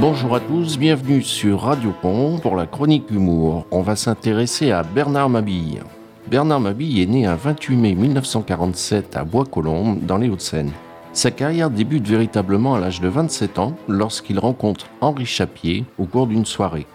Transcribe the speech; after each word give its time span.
Bonjour 0.00 0.36
à 0.36 0.40
tous, 0.40 0.78
bienvenue 0.78 1.22
sur 1.22 1.62
Radio 1.62 1.92
Pont 2.00 2.38
pour 2.38 2.54
la 2.54 2.66
chronique 2.66 3.10
humour. 3.10 3.66
On 3.72 3.82
va 3.82 3.96
s'intéresser 3.96 4.70
à 4.70 4.84
Bernard 4.84 5.28
Mabille. 5.28 5.82
Bernard 6.30 6.60
Mabille 6.60 7.02
est 7.02 7.06
né 7.06 7.26
un 7.26 7.34
28 7.34 7.76
mai 7.76 7.94
1947 7.96 9.16
à 9.16 9.24
Bois-Colombes, 9.24 10.06
dans 10.06 10.18
les 10.18 10.28
Hauts-de-Seine. 10.28 10.70
Sa 11.12 11.32
carrière 11.32 11.68
débute 11.68 12.06
véritablement 12.06 12.76
à 12.76 12.78
l'âge 12.78 13.00
de 13.00 13.08
27 13.08 13.58
ans 13.58 13.74
lorsqu'il 13.88 14.38
rencontre 14.38 14.86
Henri 15.00 15.26
Chapier 15.26 15.84
au 15.98 16.04
cours 16.04 16.28
d'une 16.28 16.46
soirée. 16.46 16.86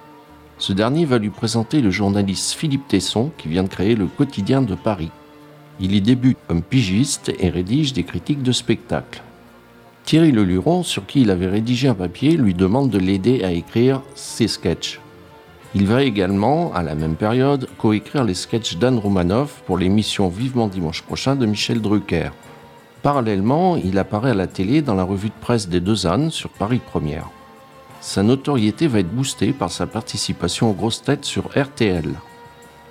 Ce 0.57 0.71
dernier 0.71 1.03
va 1.03 1.17
lui 1.17 1.29
présenter 1.29 1.81
le 1.81 1.91
journaliste 1.91 2.53
Philippe 2.53 2.87
Tesson 2.87 3.31
qui 3.37 3.49
vient 3.49 3.63
de 3.63 3.67
créer 3.67 3.95
le 3.95 4.05
Quotidien 4.05 4.61
de 4.61 4.75
Paris. 4.75 5.11
Il 5.81 5.93
y 5.93 5.99
débute 5.99 6.37
comme 6.47 6.61
pigiste 6.61 7.33
et 7.37 7.49
rédige 7.49 7.91
des 7.91 8.03
critiques 8.03 8.43
de 8.43 8.53
spectacles. 8.53 9.21
Thierry 10.05 10.31
Leluron, 10.31 10.83
sur 10.83 11.05
qui 11.05 11.21
il 11.21 11.31
avait 11.31 11.47
rédigé 11.47 11.87
un 11.87 11.93
papier, 11.93 12.31
lui 12.31 12.53
demande 12.53 12.89
de 12.89 12.99
l'aider 12.99 13.43
à 13.43 13.51
écrire 13.51 14.01
ses 14.15 14.47
sketchs. 14.47 14.99
Il 15.75 15.87
va 15.87 16.03
également, 16.03 16.73
à 16.73 16.83
la 16.83 16.93
même 16.93 17.15
période, 17.15 17.67
coécrire 17.77 18.23
les 18.23 18.33
sketchs 18.33 18.77
d'Anne 18.77 18.99
Romanoff 18.99 19.63
pour 19.65 19.77
l'émission 19.77 20.27
Vivement 20.27 20.67
dimanche 20.67 21.01
prochain 21.01 21.35
de 21.35 21.45
Michel 21.45 21.81
Drucker. 21.81 22.29
Parallèlement, 23.01 23.77
il 23.77 23.97
apparaît 23.97 24.31
à 24.31 24.35
la 24.35 24.47
télé 24.47 24.81
dans 24.81 24.93
la 24.93 25.03
revue 25.03 25.29
de 25.29 25.41
presse 25.41 25.67
des 25.67 25.79
Deux 25.79 26.05
Ânes 26.05 26.31
sur 26.31 26.49
Paris 26.49 26.81
Première. 26.85 27.29
Sa 28.01 28.21
notoriété 28.21 28.87
va 28.87 28.99
être 28.99 29.13
boostée 29.13 29.53
par 29.53 29.71
sa 29.71 29.87
participation 29.87 30.69
aux 30.69 30.73
grosses 30.73 31.01
têtes 31.01 31.25
sur 31.25 31.45
RTL. 31.57 32.09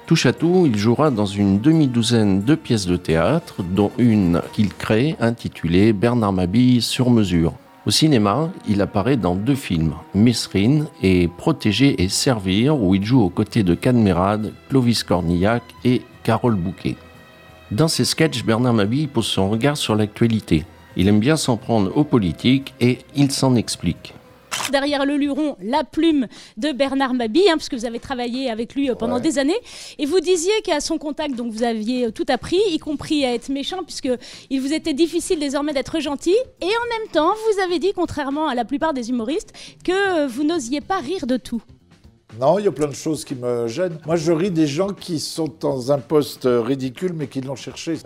Touche 0.06 0.26
à 0.26 0.32
tout, 0.32 0.64
il 0.66 0.76
jouera 0.76 1.10
dans 1.10 1.26
une 1.26 1.60
demi-douzaine 1.60 2.42
de 2.42 2.54
pièces 2.54 2.86
de 2.86 2.96
théâtre, 2.96 3.62
dont 3.62 3.92
une 3.98 4.42
qu'il 4.52 4.74
crée 4.74 5.16
intitulée 5.20 5.92
Bernard 5.92 6.32
Mabille 6.32 6.82
sur 6.82 7.08
mesure. 7.08 7.54
Au 7.86 7.90
cinéma, 7.90 8.50
il 8.68 8.80
apparaît 8.80 9.16
dans 9.16 9.34
deux 9.34 9.54
films, 9.54 9.94
Mesrine 10.14 10.86
et 11.02 11.28
Protéger 11.28 12.02
et 12.02 12.08
Servir, 12.08 12.80
où 12.80 12.94
il 12.94 13.04
joue 13.04 13.22
aux 13.22 13.30
côtés 13.30 13.62
de 13.62 13.74
Cadmerade, 13.74 14.52
Clovis 14.68 15.02
Cornillac 15.04 15.62
et 15.84 16.02
Carole 16.24 16.56
Bouquet. 16.56 16.96
Dans 17.70 17.88
ses 17.88 18.04
sketchs, 18.04 18.44
Bernard 18.44 18.74
Mabille 18.74 19.08
pose 19.08 19.26
son 19.26 19.50
regard 19.50 19.76
sur 19.76 19.94
l'actualité. 19.94 20.64
Il 20.96 21.08
aime 21.08 21.20
bien 21.20 21.36
s'en 21.36 21.56
prendre 21.56 21.96
aux 21.96 22.04
politiques 22.04 22.74
et 22.80 22.98
il 23.16 23.30
s'en 23.30 23.54
explique 23.54 24.14
derrière 24.70 25.06
le 25.06 25.16
luron 25.16 25.56
la 25.60 25.84
plume 25.84 26.26
de 26.56 26.72
Bernard 26.72 27.14
Mabille, 27.14 27.48
hein, 27.50 27.56
puisque 27.56 27.74
vous 27.74 27.84
avez 27.84 28.00
travaillé 28.00 28.50
avec 28.50 28.74
lui 28.74 28.90
euh, 28.90 28.94
pendant 28.94 29.20
des 29.20 29.38
années. 29.38 29.58
Et 29.98 30.06
vous 30.06 30.20
disiez 30.20 30.52
qu'à 30.64 30.80
son 30.80 30.98
contact, 30.98 31.34
donc 31.34 31.52
vous 31.52 31.62
aviez 31.62 32.06
euh, 32.06 32.10
tout 32.10 32.26
appris, 32.28 32.60
y 32.68 32.78
compris 32.78 33.24
à 33.24 33.34
être 33.34 33.48
méchant, 33.48 33.82
puisque 33.84 34.10
il 34.50 34.60
vous 34.60 34.72
était 34.72 34.94
difficile 34.94 35.38
désormais 35.38 35.72
d'être 35.72 36.00
gentil. 36.00 36.36
Et 36.60 36.66
en 36.66 36.98
même 36.98 37.08
temps, 37.12 37.32
vous 37.32 37.60
avez 37.62 37.78
dit, 37.78 37.92
contrairement 37.94 38.48
à 38.48 38.54
la 38.54 38.64
plupart 38.64 38.94
des 38.94 39.10
humoristes, 39.10 39.52
que 39.84 40.24
euh, 40.24 40.26
vous 40.26 40.44
n'osiez 40.44 40.80
pas 40.80 40.98
rire 40.98 41.26
de 41.26 41.36
tout. 41.36 41.62
Non, 42.40 42.58
il 42.58 42.64
y 42.64 42.68
a 42.68 42.72
plein 42.72 42.86
de 42.86 42.94
choses 42.94 43.26
qui 43.26 43.34
me 43.34 43.68
gênent. 43.68 43.98
Moi, 44.06 44.16
je 44.16 44.32
ris 44.32 44.50
des 44.50 44.66
gens 44.66 44.88
qui 44.88 45.20
sont 45.20 45.52
dans 45.60 45.92
un 45.92 45.98
poste 45.98 46.48
ridicule, 46.50 47.12
mais 47.14 47.26
qui 47.26 47.42
l'ont 47.42 47.56
cherché. 47.56 47.98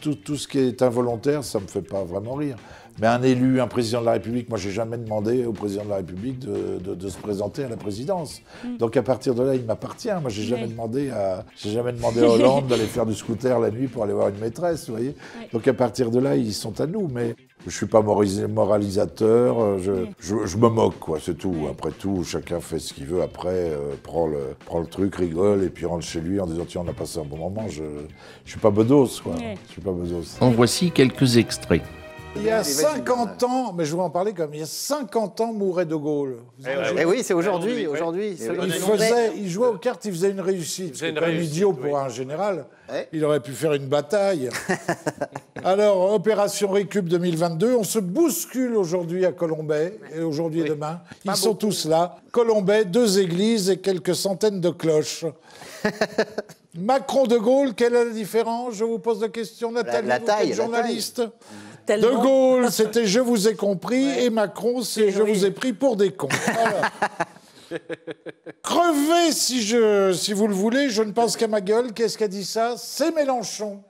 tout, 0.00 0.14
tout, 0.14 0.36
ce 0.36 0.48
qui 0.48 0.58
est 0.58 0.80
involontaire, 0.80 1.44
ça 1.44 1.60
me 1.60 1.66
fait 1.66 1.82
pas 1.82 2.02
vraiment 2.02 2.32
rire. 2.32 2.56
Mais 3.00 3.08
un 3.08 3.22
élu, 3.22 3.60
un 3.60 3.66
président 3.66 4.00
de 4.00 4.06
la 4.06 4.12
République, 4.12 4.48
moi, 4.48 4.58
j'ai 4.58 4.70
jamais 4.70 4.96
demandé 4.96 5.44
au 5.44 5.52
président 5.52 5.84
de 5.84 5.90
la 5.90 5.96
République 5.96 6.38
de, 6.38 7.08
se 7.08 7.18
présenter 7.18 7.64
à 7.64 7.68
la 7.68 7.76
présidence. 7.76 8.40
Mm. 8.64 8.76
Donc, 8.76 8.96
à 8.96 9.02
partir 9.02 9.34
de 9.34 9.42
là, 9.42 9.54
il 9.54 9.64
m'appartient. 9.64 10.08
Moi, 10.20 10.30
j'ai 10.30 10.44
jamais 10.44 10.68
demandé 10.68 11.10
à, 11.10 11.44
j'ai 11.56 11.70
jamais 11.70 11.92
demandé 11.92 12.20
à 12.24 12.28
Hollande 12.28 12.68
d'aller 12.68 12.86
faire 12.86 13.06
du 13.06 13.14
scooter 13.14 13.58
la 13.58 13.70
nuit 13.70 13.88
pour 13.88 14.04
aller 14.04 14.12
voir 14.12 14.28
une 14.28 14.38
maîtresse, 14.38 14.88
vous 14.88 14.94
voyez. 14.94 15.14
Donc, 15.52 15.66
à 15.66 15.74
partir 15.74 16.10
de 16.10 16.20
là, 16.20 16.36
ils 16.36 16.54
sont 16.54 16.80
à 16.80 16.86
nous. 16.86 17.08
Mais 17.12 17.34
je 17.66 17.76
suis 17.76 17.86
pas 17.86 18.02
moralisateur. 18.02 19.60
Euh, 19.60 19.78
je, 20.20 20.46
je, 20.46 20.56
me 20.56 20.68
moque, 20.68 20.98
quoi. 20.98 21.18
C'est 21.20 21.36
tout. 21.36 21.54
Après 21.70 21.90
tout, 21.90 22.22
chacun 22.22 22.60
fait 22.60 22.78
ce 22.78 22.92
qu'il 22.92 23.06
veut. 23.06 23.22
Après, 23.22 23.48
euh, 23.70 23.94
prend 24.02 24.26
le, 24.26 24.54
prend 24.66 24.80
le 24.80 24.86
truc, 24.86 25.16
rigole 25.16 25.64
et 25.64 25.68
puis 25.68 25.86
rentre 25.86 26.04
chez 26.04 26.20
lui 26.20 26.38
en 26.40 26.46
disant 26.46 26.64
tiens, 26.66 26.82
on 26.84 26.90
a 26.90 26.92
passé 26.92 27.18
un 27.18 27.24
bon 27.24 27.38
moment. 27.38 27.66
Je, 27.68 27.82
je 28.44 28.50
suis 28.50 28.60
pas 28.60 28.70
bedos, 28.70 29.20
quoi. 29.22 29.34
Je 29.38 29.72
suis 29.72 29.82
pas 29.82 29.92
bedos. 29.92 30.36
En 30.40 30.50
voici 30.50 30.90
quelques 30.90 31.36
extraits. 31.38 31.82
Il 32.36 32.42
y 32.42 32.50
a 32.50 32.64
50 32.64 33.42
ans, 33.44 33.72
mais 33.72 33.84
je 33.84 33.94
vais 33.94 34.02
en 34.02 34.10
parler 34.10 34.32
comme 34.32 34.52
il 34.54 34.60
y 34.60 34.62
a 34.62 34.66
50 34.66 35.40
il 35.50 35.56
mourait 35.56 35.86
De 35.86 35.94
Gaulle. 35.94 36.38
Eh, 36.66 36.70
eh 36.98 37.04
oui, 37.04 37.22
c'est 37.22 37.34
aujourd'hui. 37.34 37.86
aujourd'hui. 37.86 38.36
Il, 38.38 38.72
faisait, 38.72 39.32
il 39.36 39.48
jouait 39.48 39.68
aux 39.68 39.78
cartes, 39.78 40.04
il 40.04 40.12
faisait 40.12 40.30
une 40.30 40.40
réussite. 40.40 40.96
C'est 40.96 41.16
un 41.16 41.30
idiot 41.30 41.72
pour 41.72 41.98
un 41.98 42.08
général. 42.08 42.66
Il 43.12 43.24
aurait 43.24 43.40
pu 43.40 43.52
faire 43.52 43.72
une 43.72 43.86
bataille. 43.86 44.50
Alors, 45.64 46.12
opération 46.12 46.70
Récup 46.70 47.06
2022, 47.06 47.76
on 47.76 47.84
se 47.84 47.98
bouscule 47.98 48.76
aujourd'hui 48.76 49.24
à 49.24 49.32
Colombay, 49.32 49.98
et 50.14 50.20
aujourd'hui 50.20 50.60
et 50.60 50.64
demain. 50.64 51.00
Ils 51.24 51.36
sont 51.36 51.54
tous 51.54 51.86
là. 51.86 52.16
Colombay, 52.32 52.84
deux 52.84 53.18
églises 53.18 53.70
et 53.70 53.78
quelques 53.78 54.14
centaines 54.14 54.60
de 54.60 54.70
cloches. 54.70 55.24
Macron 56.76 57.26
de 57.26 57.38
Gaulle, 57.38 57.74
quelle 57.74 57.94
est 57.94 58.04
la 58.04 58.10
différence? 58.10 58.74
Je 58.74 58.84
vous 58.84 58.98
pose 58.98 59.20
la 59.20 59.28
question, 59.28 59.70
Nathalie, 59.70 60.08
la, 60.08 60.18
taille, 60.18 60.52
journaliste. 60.52 61.22
De 61.86 62.22
Gaulle, 62.22 62.70
c'était 62.70 63.06
je 63.06 63.20
vous 63.20 63.48
ai 63.48 63.54
compris, 63.54 64.08
et 64.20 64.30
Macron, 64.30 64.82
c'est 64.82 65.10
je 65.10 65.22
vous 65.22 65.44
ai 65.44 65.50
pris 65.50 65.72
pour 65.72 65.96
des 65.96 66.10
cons. 66.10 66.28
Crevez 68.62 69.32
si, 69.32 69.62
je, 69.62 70.12
si 70.12 70.32
vous 70.32 70.46
le 70.46 70.54
voulez, 70.54 70.90
je 70.90 71.02
ne 71.02 71.12
pense 71.12 71.36
qu'à 71.36 71.48
ma 71.48 71.60
gueule. 71.60 71.92
Qu'est-ce 71.92 72.16
qu'a 72.16 72.28
dit 72.28 72.44
ça? 72.44 72.76
C'est 72.78 73.14
Mélenchon. 73.14 73.82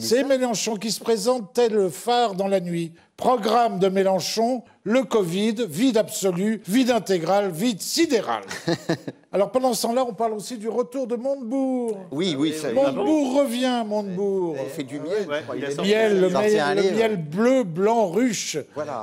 C'est 0.00 0.24
Mélenchon 0.24 0.76
qui 0.76 0.90
se 0.90 1.00
présente 1.00 1.52
tel 1.52 1.72
le 1.72 1.88
phare 1.90 2.34
dans 2.34 2.48
la 2.48 2.60
nuit. 2.60 2.92
Programme 3.18 3.80
de 3.80 3.88
Mélenchon, 3.88 4.62
le 4.84 5.02
Covid, 5.02 5.66
vide 5.68 5.96
absolu, 5.96 6.62
vide 6.68 6.92
intégral, 6.92 7.50
vide 7.50 7.82
sidéral. 7.82 8.44
Alors 9.32 9.50
pendant 9.50 9.74
ce 9.74 9.82
temps-là, 9.82 10.04
on 10.08 10.14
parle 10.14 10.34
aussi 10.34 10.56
du 10.56 10.68
retour 10.68 11.08
de 11.08 11.16
Montebourg. 11.16 11.98
Oui, 12.12 12.36
oui. 12.38 12.54
Ça, 12.54 12.72
Montebourg 12.72 13.40
revient, 13.40 13.82
Montebourg. 13.84 14.54
Il 14.62 14.70
fait 14.70 14.84
du 14.84 15.00
miel. 15.00 15.26
le, 15.26 15.82
miel 15.82 16.20
le, 16.20 16.96
miel, 16.96 17.16
bleu, 17.16 17.64
blanc, 17.64 18.06
ruche. 18.06 18.56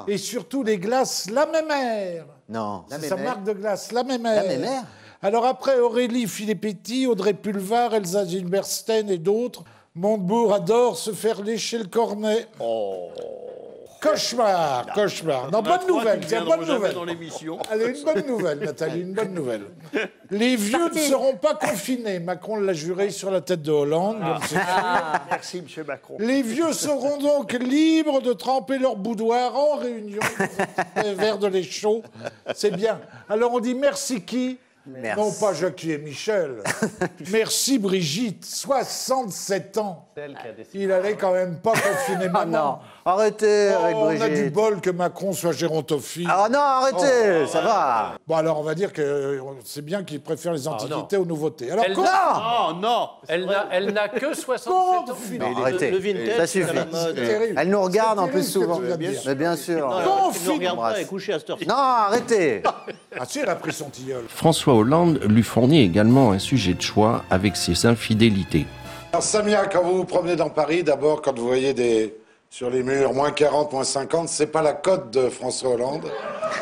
Et 0.08 0.18
surtout 0.18 0.64
les 0.64 0.78
glaces 0.78 1.30
La 1.30 1.46
Mémère. 1.46 2.26
Non. 2.48 2.86
C'est 2.88 3.10
sa 3.10 3.18
marque 3.18 3.44
de 3.44 3.52
glace, 3.52 3.92
La 3.92 4.06
Mémère. 4.06 4.44
La 4.44 4.50
Mémère 4.50 4.84
alors 5.22 5.46
après 5.46 5.80
Aurélie 5.80 6.28
Filippetti, 6.28 7.08
Audrey 7.08 7.34
Pulvar, 7.34 7.96
Elsa 7.96 8.26
Gilberstein 8.26 9.10
et 9.10 9.18
d'autres, 9.18 9.64
Montebourg 9.96 10.54
adore 10.54 10.98
se 10.98 11.12
faire 11.14 11.42
lécher 11.42 11.80
le 11.80 11.86
cornet. 11.86 12.46
Oh. 12.60 13.10
Cauchemar, 14.02 14.86
cauchemar. 14.94 15.52
Non, 15.52 15.62
bonne 15.62 15.88
nouvelle, 15.88 16.20
tiens, 16.26 16.46
bonne 16.46 16.66
nouvelle. 16.66 16.94
Dans 16.94 17.04
Allez, 17.72 17.98
une 17.98 18.04
bonne 18.04 18.28
nouvelle, 18.28 18.60
Nathalie, 18.60 19.02
une 19.02 19.14
bonne 19.14 19.34
nouvelle. 19.34 19.64
Les 20.32 20.56
vieux 20.56 20.90
ne 20.90 21.00
seront 21.00 21.36
pas 21.36 21.56
confinés. 21.56 22.20
Macron 22.20 22.58
l'a 22.58 22.74
juré 22.74 23.10
sur 23.10 23.32
la 23.32 23.42
tête 23.42 23.62
de 23.62 23.72
Hollande. 23.72 24.18
Ah. 24.22 24.40
ah. 24.56 25.22
merci, 25.30 25.62
monsieur 25.62 25.84
Macron. 25.84 26.18
Les 26.20 26.42
vieux 26.42 26.74
seront 26.74 27.18
donc 27.18 27.54
libres 27.54 28.22
de 28.22 28.34
tremper 28.34 28.78
leur 28.78 28.96
boudoir 28.96 29.56
en 29.56 29.78
réunion 29.78 30.22
verre 31.16 31.38
de 31.38 31.48
lait 31.48 31.64
chaud. 31.64 32.04
C'est 32.54 32.76
bien. 32.76 33.00
Alors 33.30 33.54
on 33.54 33.60
dit 33.60 33.76
merci 33.76 34.22
qui? 34.22 34.58
Non 34.88 35.32
pas 35.32 35.54
Jackie 35.54 35.94
et 35.94 35.98
Michel. 35.98 36.62
Merci 37.32 37.80
Brigitte, 37.80 38.46
67 38.46 39.80
ans. 39.80 40.08
Il 40.76 40.92
allait 40.92 41.16
quand 41.16 41.34
même 41.34 41.58
pas 41.58 41.72
confiner 41.74 42.28
ah 42.30 42.46
maman. 42.46 42.52
non, 42.52 42.78
arrêtez 43.06 43.72
oh, 43.72 43.84
avec 43.84 43.96
Brigitte. 43.96 44.22
On 44.22 44.26
a 44.26 44.30
du 44.30 44.50
bol 44.50 44.82
que 44.82 44.90
Macron 44.90 45.34
soit 45.34 45.52
gérontophile. 45.52 46.28
Ah 46.30 46.48
non, 46.52 46.60
arrêtez, 46.60 47.44
oh. 47.44 47.48
ça 47.48 47.62
va. 47.62 48.14
Bon 48.28 48.36
alors 48.36 48.60
on 48.60 48.64
va 48.64 48.76
dire 48.76 48.92
que 48.92 49.40
c'est 49.64 49.84
bien 49.84 50.04
qu'il 50.04 50.22
préfère 50.22 50.54
les 50.54 50.68
ah, 50.68 50.72
antiquités 50.72 51.18
aux 51.18 51.26
nouveautés. 51.26 51.72
Alors 51.72 51.86
elle 51.86 51.94
non, 51.94 52.74
non, 52.82 53.10
elle 53.70 53.94
n'a 53.94 54.10
que 54.10 54.34
67 54.34 54.68
ans. 54.72 55.06
Non, 55.40 55.58
arrêtez, 55.58 55.92
le, 55.92 55.98
vintage, 55.98 56.38
ça 56.38 56.48
suffit. 56.48 56.78
Elle 57.56 57.70
nous 57.70 57.82
regarde 57.82 58.20
en 58.20 58.28
plus 58.28 58.44
souvent. 58.44 58.80
Mais 59.26 59.36
bien 59.36 59.56
sûr. 59.56 59.88
Non, 59.88 60.32
elle 60.34 60.46
nous 60.46 60.54
regarde 60.54 60.80
pas, 60.80 60.94
elle 60.96 61.02
est 61.04 61.06
couchée 61.06 61.34
à 61.34 61.40
cette 61.40 61.50
heure 61.52 61.58
Non, 61.68 61.76
arrêtez. 61.76 62.64
Ah 63.18 63.24
si, 63.26 63.40
elle 63.40 63.48
a 63.48 63.56
pris 63.56 63.72
son 63.72 63.90
tilleul. 63.90 64.26
François 64.28 64.74
Hollande 64.74 65.22
lui 65.24 65.42
fournit 65.42 65.80
également 65.80 66.32
un 66.32 66.40
sujet 66.40 66.74
de 66.74 66.82
choix 66.82 67.24
avec 67.30 67.56
ses 67.56 67.86
infidélités. 67.86 68.66
Alors 69.14 69.24
Samia, 69.24 69.68
quand 69.68 69.84
vous 69.84 69.96
vous 69.96 70.04
promenez 70.04 70.36
dans 70.36 70.50
Paris, 70.50 70.84
d'abord 70.84 71.22
quand 71.22 71.38
vous 71.40 71.48
voyez 71.48 71.74
des 71.74 72.14
sur 72.50 72.70
les 72.70 72.84
murs 72.84 73.14
moins 73.14 73.32
40, 73.32 73.74
moins 73.74 73.84
50, 73.84 74.30
c'est 74.30 74.48
pas 74.48 74.62
la 74.62 74.74
cote 74.74 75.12
de 75.12 75.30
François 75.30 75.72
Hollande, 75.72 76.10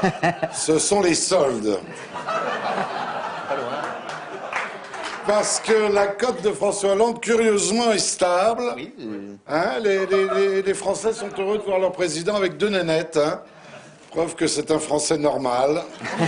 ce 0.53 0.79
sont 0.79 1.01
les 1.01 1.15
soldes. 1.15 1.79
Parce 5.25 5.61
que 5.61 5.93
la 5.93 6.07
cote 6.07 6.41
de 6.41 6.51
François 6.51 6.91
Hollande, 6.91 7.21
curieusement, 7.21 7.91
est 7.91 7.99
stable. 7.99 8.75
Hein, 9.47 9.79
les, 9.81 10.73
Français 10.73 11.13
sont 11.13 11.29
heureux 11.37 11.59
de 11.59 11.63
voir 11.63 11.79
leur 11.79 11.93
président 11.93 12.35
avec 12.35 12.57
deux 12.57 12.69
nénettes. 12.69 13.17
Hein. 13.17 13.41
Preuve 14.11 14.35
que 14.35 14.47
c'est 14.47 14.69
un 14.71 14.79
Français 14.79 15.17
normal. 15.17 15.83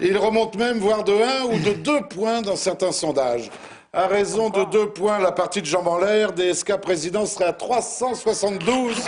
Il 0.00 0.16
remonte 0.16 0.56
même 0.56 0.78
voire 0.78 1.04
de 1.04 1.12
1 1.12 1.44
ou 1.44 1.58
de 1.58 1.72
2 1.72 2.00
points 2.08 2.42
dans 2.42 2.56
certains 2.56 2.92
sondages. 2.92 3.50
À 3.98 4.06
raison 4.06 4.48
de 4.48 4.62
2 4.62 4.90
points, 4.90 5.18
la 5.18 5.32
partie 5.32 5.60
de 5.60 5.66
Jean 5.66 5.84
en 5.84 5.98
l'air, 5.98 6.32
DSK 6.32 6.76
président 6.76 7.26
serait 7.26 7.46
à 7.46 7.50
372% 7.52 9.00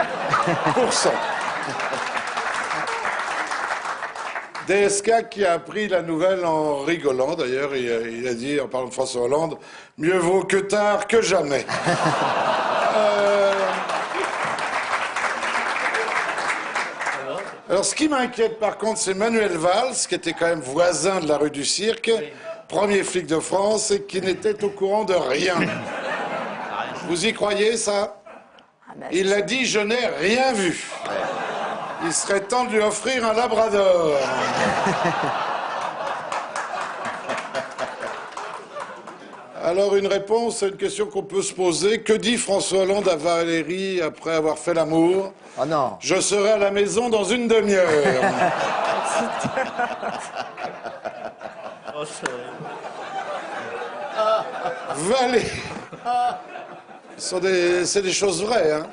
DSK 4.66 5.28
qui 5.30 5.44
a 5.44 5.52
appris 5.52 5.86
la 5.86 6.02
nouvelle 6.02 6.44
en 6.44 6.78
rigolant, 6.80 7.36
d'ailleurs, 7.36 7.76
il, 7.76 7.88
a- 7.88 8.00
il 8.00 8.26
a 8.26 8.34
dit, 8.34 8.58
en 8.58 8.66
parlant 8.66 8.88
de 8.88 8.92
François 8.92 9.22
Hollande, 9.22 9.58
mieux 9.96 10.18
vaut 10.18 10.42
que 10.42 10.56
tard 10.56 11.06
que 11.06 11.22
jamais. 11.22 11.64
Euh, 12.92 13.52
Alors, 17.68 17.84
ce 17.84 17.94
qui 17.94 18.08
m'inquiète, 18.08 18.58
par 18.58 18.76
contre, 18.78 18.98
c'est 18.98 19.14
Manuel 19.14 19.52
Valls, 19.56 19.94
qui 20.08 20.16
était 20.16 20.32
quand 20.32 20.46
même 20.48 20.58
voisin 20.60 21.20
de 21.20 21.28
la 21.28 21.36
rue 21.36 21.52
du 21.52 21.64
Cirque, 21.64 22.10
premier 22.70 23.02
flic 23.02 23.26
de 23.26 23.40
France, 23.40 23.90
et 23.90 24.02
qui 24.02 24.20
n'était 24.20 24.62
au 24.64 24.70
courant 24.70 25.04
de 25.04 25.14
rien. 25.14 25.54
Vous 27.08 27.26
y 27.26 27.32
croyez, 27.32 27.76
ça? 27.76 28.22
Il 29.12 29.32
a 29.32 29.42
dit, 29.42 29.66
je 29.66 29.80
n'ai 29.80 30.06
rien 30.20 30.52
vu. 30.52 30.88
Il 32.04 32.12
serait 32.12 32.40
temps 32.40 32.64
de 32.64 32.70
lui 32.70 32.80
offrir 32.80 33.26
un 33.26 33.32
labrador. 33.32 34.14
Alors, 39.62 39.94
une 39.96 40.06
réponse 40.06 40.62
à 40.62 40.68
une 40.68 40.76
question 40.76 41.06
qu'on 41.06 41.22
peut 41.22 41.42
se 41.42 41.52
poser. 41.52 42.02
Que 42.02 42.14
dit 42.14 42.36
François 42.36 42.80
Hollande 42.80 43.08
à 43.08 43.16
Valérie 43.16 44.00
après 44.00 44.34
avoir 44.34 44.58
fait 44.58 44.74
l'amour? 44.74 45.32
Oh 45.60 45.66
non. 45.66 45.96
Je 46.00 46.20
serai 46.20 46.52
à 46.52 46.58
la 46.58 46.70
maison 46.70 47.10
dans 47.10 47.24
une 47.24 47.46
demi-heure. 47.46 47.88
Valérie. 54.96 55.46
Ce 57.16 57.28
sont 57.28 57.38
des- 57.38 57.84
C'est 57.84 58.02
des 58.02 58.12
choses 58.12 58.42
vraies, 58.42 58.72
hein. 58.72 58.86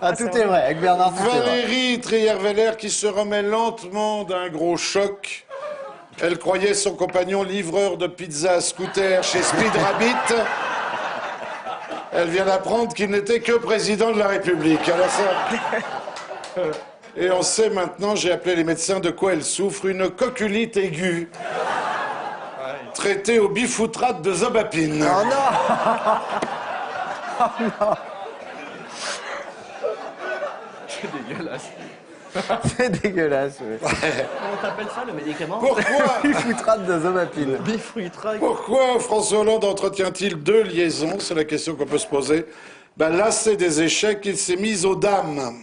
Ah, 0.00 0.14
tout 0.16 0.24
est 0.28 0.44
vrai. 0.44 0.62
Avec 0.64 0.80
Bernard. 0.80 1.12
Valérie 1.12 2.00
Trier-Veller 2.00 2.72
qui 2.78 2.90
se 2.90 3.06
remet 3.06 3.42
lentement 3.42 4.24
d'un 4.24 4.48
gros 4.48 4.76
choc. 4.76 5.46
Elle 6.22 6.38
croyait 6.38 6.74
son 6.74 6.94
compagnon 6.94 7.42
livreur 7.42 7.96
de 7.96 8.06
pizza 8.06 8.52
à 8.52 8.60
scooter 8.60 9.22
chez 9.24 9.42
Speed 9.42 9.72
Rabbit. 9.74 10.42
Elle 12.12 12.28
vient 12.28 12.44
d'apprendre 12.44 12.94
qu'il 12.94 13.10
n'était 13.10 13.40
que 13.40 13.52
président 13.52 14.12
de 14.12 14.18
la 14.20 14.28
République. 14.28 14.88
Alors 14.88 15.08
ça... 15.10 16.60
Et 17.16 17.30
on 17.30 17.42
sait 17.42 17.70
maintenant, 17.70 18.16
j'ai 18.16 18.32
appelé 18.32 18.56
les 18.56 18.64
médecins, 18.64 18.98
de 18.98 19.10
quoi 19.10 19.32
elle 19.34 19.44
souffre, 19.44 19.86
une 19.86 20.10
coculite 20.10 20.76
aiguë. 20.76 21.30
Traitée 22.94 23.38
au 23.38 23.48
bifoutrate 23.48 24.22
de 24.22 24.32
zobapine. 24.32 25.04
Oh 25.04 25.24
non 25.24 25.34
C'est 32.76 32.90
dégueulasse. 33.02 33.58
oui. 33.60 33.76
Comment 33.80 34.56
t'appelles 34.60 34.86
ça, 34.94 35.04
le 35.06 35.12
médicament 35.12 35.58
Pourquoi 35.58 35.84
Bifoutrate 36.22 36.86
de 36.86 37.00
zomapine. 37.00 37.56
Bifruitra. 37.58 38.34
Pourquoi 38.38 38.98
François 38.98 39.40
Hollande 39.40 39.64
entretient-il 39.64 40.36
deux 40.36 40.62
liaisons? 40.62 41.18
C'est 41.20 41.34
la 41.34 41.44
question 41.44 41.74
qu'on 41.76 41.86
peut 41.86 41.98
se 41.98 42.06
poser. 42.06 42.46
Ben, 42.96 43.10
lassé 43.10 43.56
des 43.56 43.82
échecs, 43.82 44.20
il 44.24 44.36
s'est 44.36 44.56
mis 44.56 44.84
aux 44.84 44.96
dames. 44.96 45.54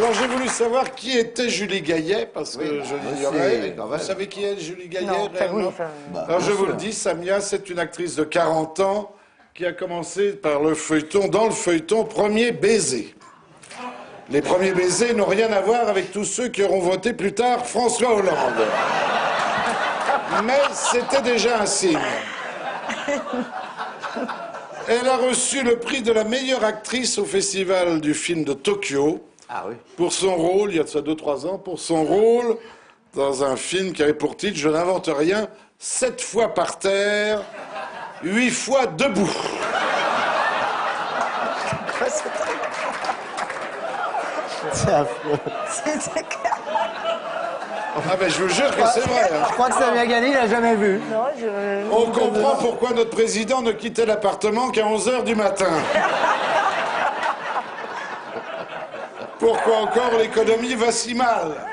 Alors 0.00 0.14
j'ai 0.14 0.28
voulu 0.28 0.48
savoir 0.48 0.94
qui 0.94 1.18
était 1.18 1.50
Julie 1.50 1.82
Gaillet, 1.82 2.24
parce 2.32 2.56
que 2.56 2.64
je 2.64 2.94
l'ignorais. 2.94 3.74
quand 3.76 3.86
Vous 3.86 3.98
savez 3.98 4.28
qui 4.28 4.42
est 4.42 4.58
Julie 4.58 4.88
Gaillet 4.88 5.06
Non, 5.06 5.28
pas 5.28 5.40
réellement 5.40 5.58
oui, 5.58 5.64
enfin, 5.66 5.88
Alors 6.26 6.40
je 6.40 6.52
vous 6.52 6.64
le 6.64 6.72
dis, 6.72 6.94
Samia, 6.94 7.42
c'est 7.42 7.68
une 7.68 7.78
actrice 7.78 8.16
de 8.16 8.24
40 8.24 8.80
ans 8.80 9.12
qui 9.52 9.66
a 9.66 9.72
commencé 9.72 10.32
par 10.32 10.62
le 10.62 10.72
feuilleton, 10.74 11.28
dans 11.28 11.44
le 11.44 11.50
feuilleton 11.50 12.04
Premier 12.04 12.50
baiser. 12.50 13.14
Les 14.30 14.40
premiers 14.40 14.72
baisers 14.72 15.14
n'ont 15.14 15.26
rien 15.26 15.52
à 15.52 15.60
voir 15.60 15.86
avec 15.86 16.12
tous 16.12 16.24
ceux 16.24 16.48
qui 16.48 16.62
auront 16.62 16.80
voté 16.80 17.12
plus 17.12 17.34
tard 17.34 17.66
François 17.66 18.14
Hollande. 18.14 18.64
Mais 20.44 20.62
c'était 20.72 21.20
déjà 21.20 21.60
un 21.60 21.66
signe. 21.66 21.98
Elle 24.88 25.06
a 25.06 25.18
reçu 25.18 25.62
le 25.62 25.78
prix 25.78 26.00
de 26.00 26.12
la 26.12 26.24
meilleure 26.24 26.64
actrice 26.64 27.18
au 27.18 27.26
festival 27.26 28.00
du 28.00 28.14
film 28.14 28.44
de 28.44 28.54
Tokyo 28.54 29.20
Ah 29.52 29.64
oui. 29.68 29.74
pour 29.96 30.12
son 30.12 30.36
rôle, 30.36 30.70
il 30.70 30.76
y 30.76 30.80
a 30.80 30.84
de 30.84 30.88
ça 30.88 31.00
2-3 31.00 31.46
ans, 31.46 31.58
pour 31.58 31.80
son 31.80 32.04
rôle 32.04 32.56
dans 33.14 33.42
un 33.42 33.56
film 33.56 33.92
qui 33.92 34.02
avait 34.02 34.14
pour 34.14 34.36
titre 34.36 34.56
Je 34.56 34.68
n'invente 34.68 35.10
rien, 35.12 35.48
sept 35.78 36.20
fois 36.20 36.54
par 36.54 36.78
terre, 36.78 37.42
huit 38.22 38.50
fois 38.50 38.86
debout. 38.86 39.28
C'est 44.72 44.92
affreux. 44.92 45.38
Ah 47.96 48.16
ben 48.18 48.30
je 48.30 48.42
vous 48.42 48.48
jure 48.48 48.70
que 48.76 48.86
c'est 48.94 49.00
vrai. 49.00 49.30
hein. 49.32 49.44
Je 49.48 49.52
crois 49.54 49.68
que 49.68 49.74
Samia 49.74 50.06
Ghani, 50.06 50.28
il 50.28 50.34
l'a 50.34 50.46
jamais 50.46 50.74
vu. 50.76 51.00
non, 51.10 51.24
je... 51.38 51.46
On 51.92 52.10
comprend 52.10 52.56
pourquoi 52.56 52.90
notre 52.90 53.10
président 53.10 53.62
ne 53.62 53.72
quittait 53.72 54.06
l'appartement 54.06 54.70
qu'à 54.70 54.82
11h 54.84 55.24
du 55.24 55.34
matin. 55.34 55.70
Pourquoi 59.40 59.78
encore 59.78 60.10
l'économie 60.18 60.74
va 60.74 60.92
si 60.92 61.14
mal 61.14 61.66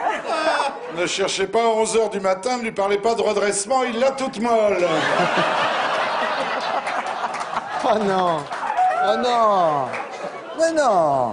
Ne 0.98 1.06
cherchez 1.06 1.48
pas 1.48 1.60
à 1.60 1.84
11h 1.84 2.10
du 2.12 2.20
matin, 2.22 2.58
ne 2.58 2.64
lui 2.64 2.72
parlez 2.72 2.98
pas 2.98 3.14
de 3.14 3.22
redressement, 3.22 3.84
il 3.84 4.00
l'a 4.00 4.12
toute 4.12 4.40
molle. 4.40 4.88
Oh 7.90 7.98
non. 8.00 8.40
Oh 9.08 9.16
non. 9.24 9.86
Mais 10.60 10.72
non. 10.74 11.32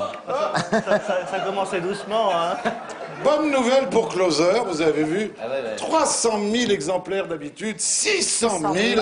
Ça, 0.71 0.81
ça- 1.01 1.27
ça 1.29 1.41
commençait 1.45 1.81
doucement, 1.81 2.31
hein. 2.33 2.55
Bonne 3.25 3.51
nouvelle 3.51 3.89
pour 3.89 4.09
Closer, 4.11 4.61
vous 4.67 4.81
avez 4.81 5.03
vu 5.03 5.33
300 5.79 6.39
000 6.53 6.71
exemplaires 6.71 7.27
d'habitude, 7.27 7.81
600 7.81 8.73
000 8.73 9.01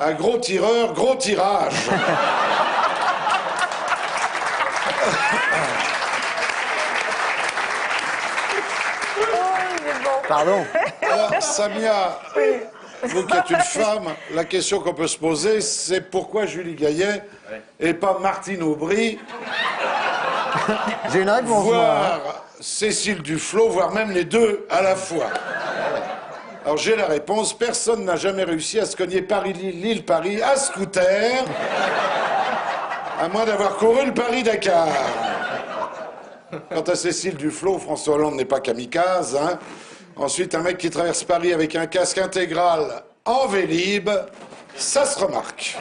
Un 0.00 0.12
gros 0.12 0.38
tireur, 0.38 0.94
gros 0.94 1.16
tirage. 1.16 1.74
Pardon. 10.28 10.64
Alors, 11.02 11.32
Samia, 11.42 12.18
vous 13.02 13.24
qui 13.26 13.36
êtes 13.36 13.50
une 13.50 13.56
femme, 13.60 14.08
la 14.34 14.44
question 14.44 14.80
qu'on 14.80 14.92
peut 14.94 15.06
se 15.06 15.16
poser, 15.18 15.60
c'est 15.60 16.02
pourquoi 16.10 16.46
Julie 16.46 16.74
Gaillet 16.74 17.22
et 17.80 17.94
pas 17.94 18.18
Martine 18.20 18.62
Aubry, 18.62 19.18
J'ai 21.12 21.20
une 21.20 21.30
réponse, 21.30 21.64
moi. 21.64 21.76
hein. 21.76 22.18
voire 22.22 22.44
Cécile 22.60 23.22
Duflot, 23.22 23.68
voire 23.70 23.92
même 23.92 24.10
les 24.10 24.24
deux 24.24 24.66
à 24.70 24.82
la 24.82 24.96
fois. 24.96 25.26
Alors 26.64 26.76
j'ai 26.76 26.96
la 26.96 27.06
réponse, 27.06 27.56
personne 27.56 28.04
n'a 28.04 28.16
jamais 28.16 28.44
réussi 28.44 28.78
à 28.78 28.84
se 28.84 28.94
cogner 28.96 29.22
Paris-Lille, 29.22 29.80
Lille-Paris 29.80 30.42
à 30.42 30.56
scooter, 30.56 31.44
à 33.20 33.28
moins 33.28 33.46
d'avoir 33.46 33.76
couru 33.76 34.04
le 34.06 34.12
Paris-Dakar. 34.12 34.88
Quant 36.70 36.82
à 36.82 36.94
Cécile 36.94 37.36
Duflot, 37.36 37.78
François 37.78 38.14
Hollande 38.16 38.34
n'est 38.34 38.44
pas 38.44 38.60
kamikaze. 38.60 39.36
Hein. 39.40 39.58
Ensuite, 40.18 40.54
un 40.54 40.60
mec 40.60 40.78
qui 40.78 40.90
traverse 40.90 41.22
Paris 41.22 41.52
avec 41.52 41.76
un 41.76 41.86
casque 41.86 42.18
intégral 42.18 43.02
en 43.24 43.46
Vélib, 43.46 44.10
ça 44.76 45.04
se 45.04 45.18
remarque. 45.18 45.76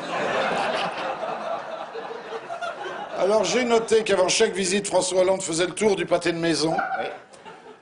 Alors 3.19 3.43
j'ai 3.43 3.65
noté 3.65 4.03
qu'avant 4.03 4.27
chaque 4.27 4.53
visite, 4.53 4.87
François 4.87 5.21
Hollande 5.21 5.41
faisait 5.41 5.65
le 5.65 5.73
tour 5.73 5.95
du 5.95 6.05
pâté 6.05 6.31
de 6.31 6.37
maison. 6.37 6.77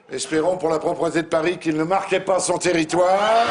Espérons 0.09 0.55
pour 0.57 0.69
la 0.69 0.79
propreté 0.79 1.23
de 1.23 1.27
Paris 1.27 1.57
qu'il 1.57 1.75
ne 1.75 1.83
marquait 1.83 2.21
pas 2.21 2.39
son 2.39 2.57
territoire. 2.57 3.43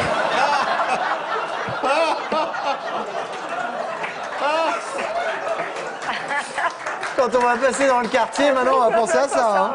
Quand 7.15 7.33
on 7.33 7.39
va 7.39 7.55
passer 7.57 7.87
dans 7.87 8.01
le 8.01 8.07
quartier, 8.07 8.51
maintenant, 8.51 8.77
on 8.77 8.89
va 8.89 8.97
penser 8.97 9.17
à 9.17 9.27
ça. 9.27 9.73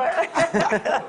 hein. 0.54 1.00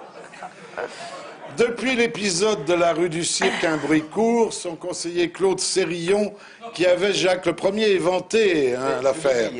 Depuis 1.62 1.96
l'épisode 1.96 2.65
de 2.65 2.74
la 2.74 2.91
rue 2.91 3.08
du 3.08 3.24
Cirque, 3.24 3.63
un 3.65 3.77
bruit 3.77 4.01
court, 4.01 4.51
son 4.51 4.75
conseiller 4.75 5.30
Claude 5.30 5.60
Sérillon, 5.60 6.34
qui 6.74 6.88
avait 6.88 7.13
Jacques 7.13 7.46
le 7.46 7.53
Premier 7.53 7.88
éventé 7.89 8.74
hein, 8.74 9.00
l'affaire. 9.03 9.51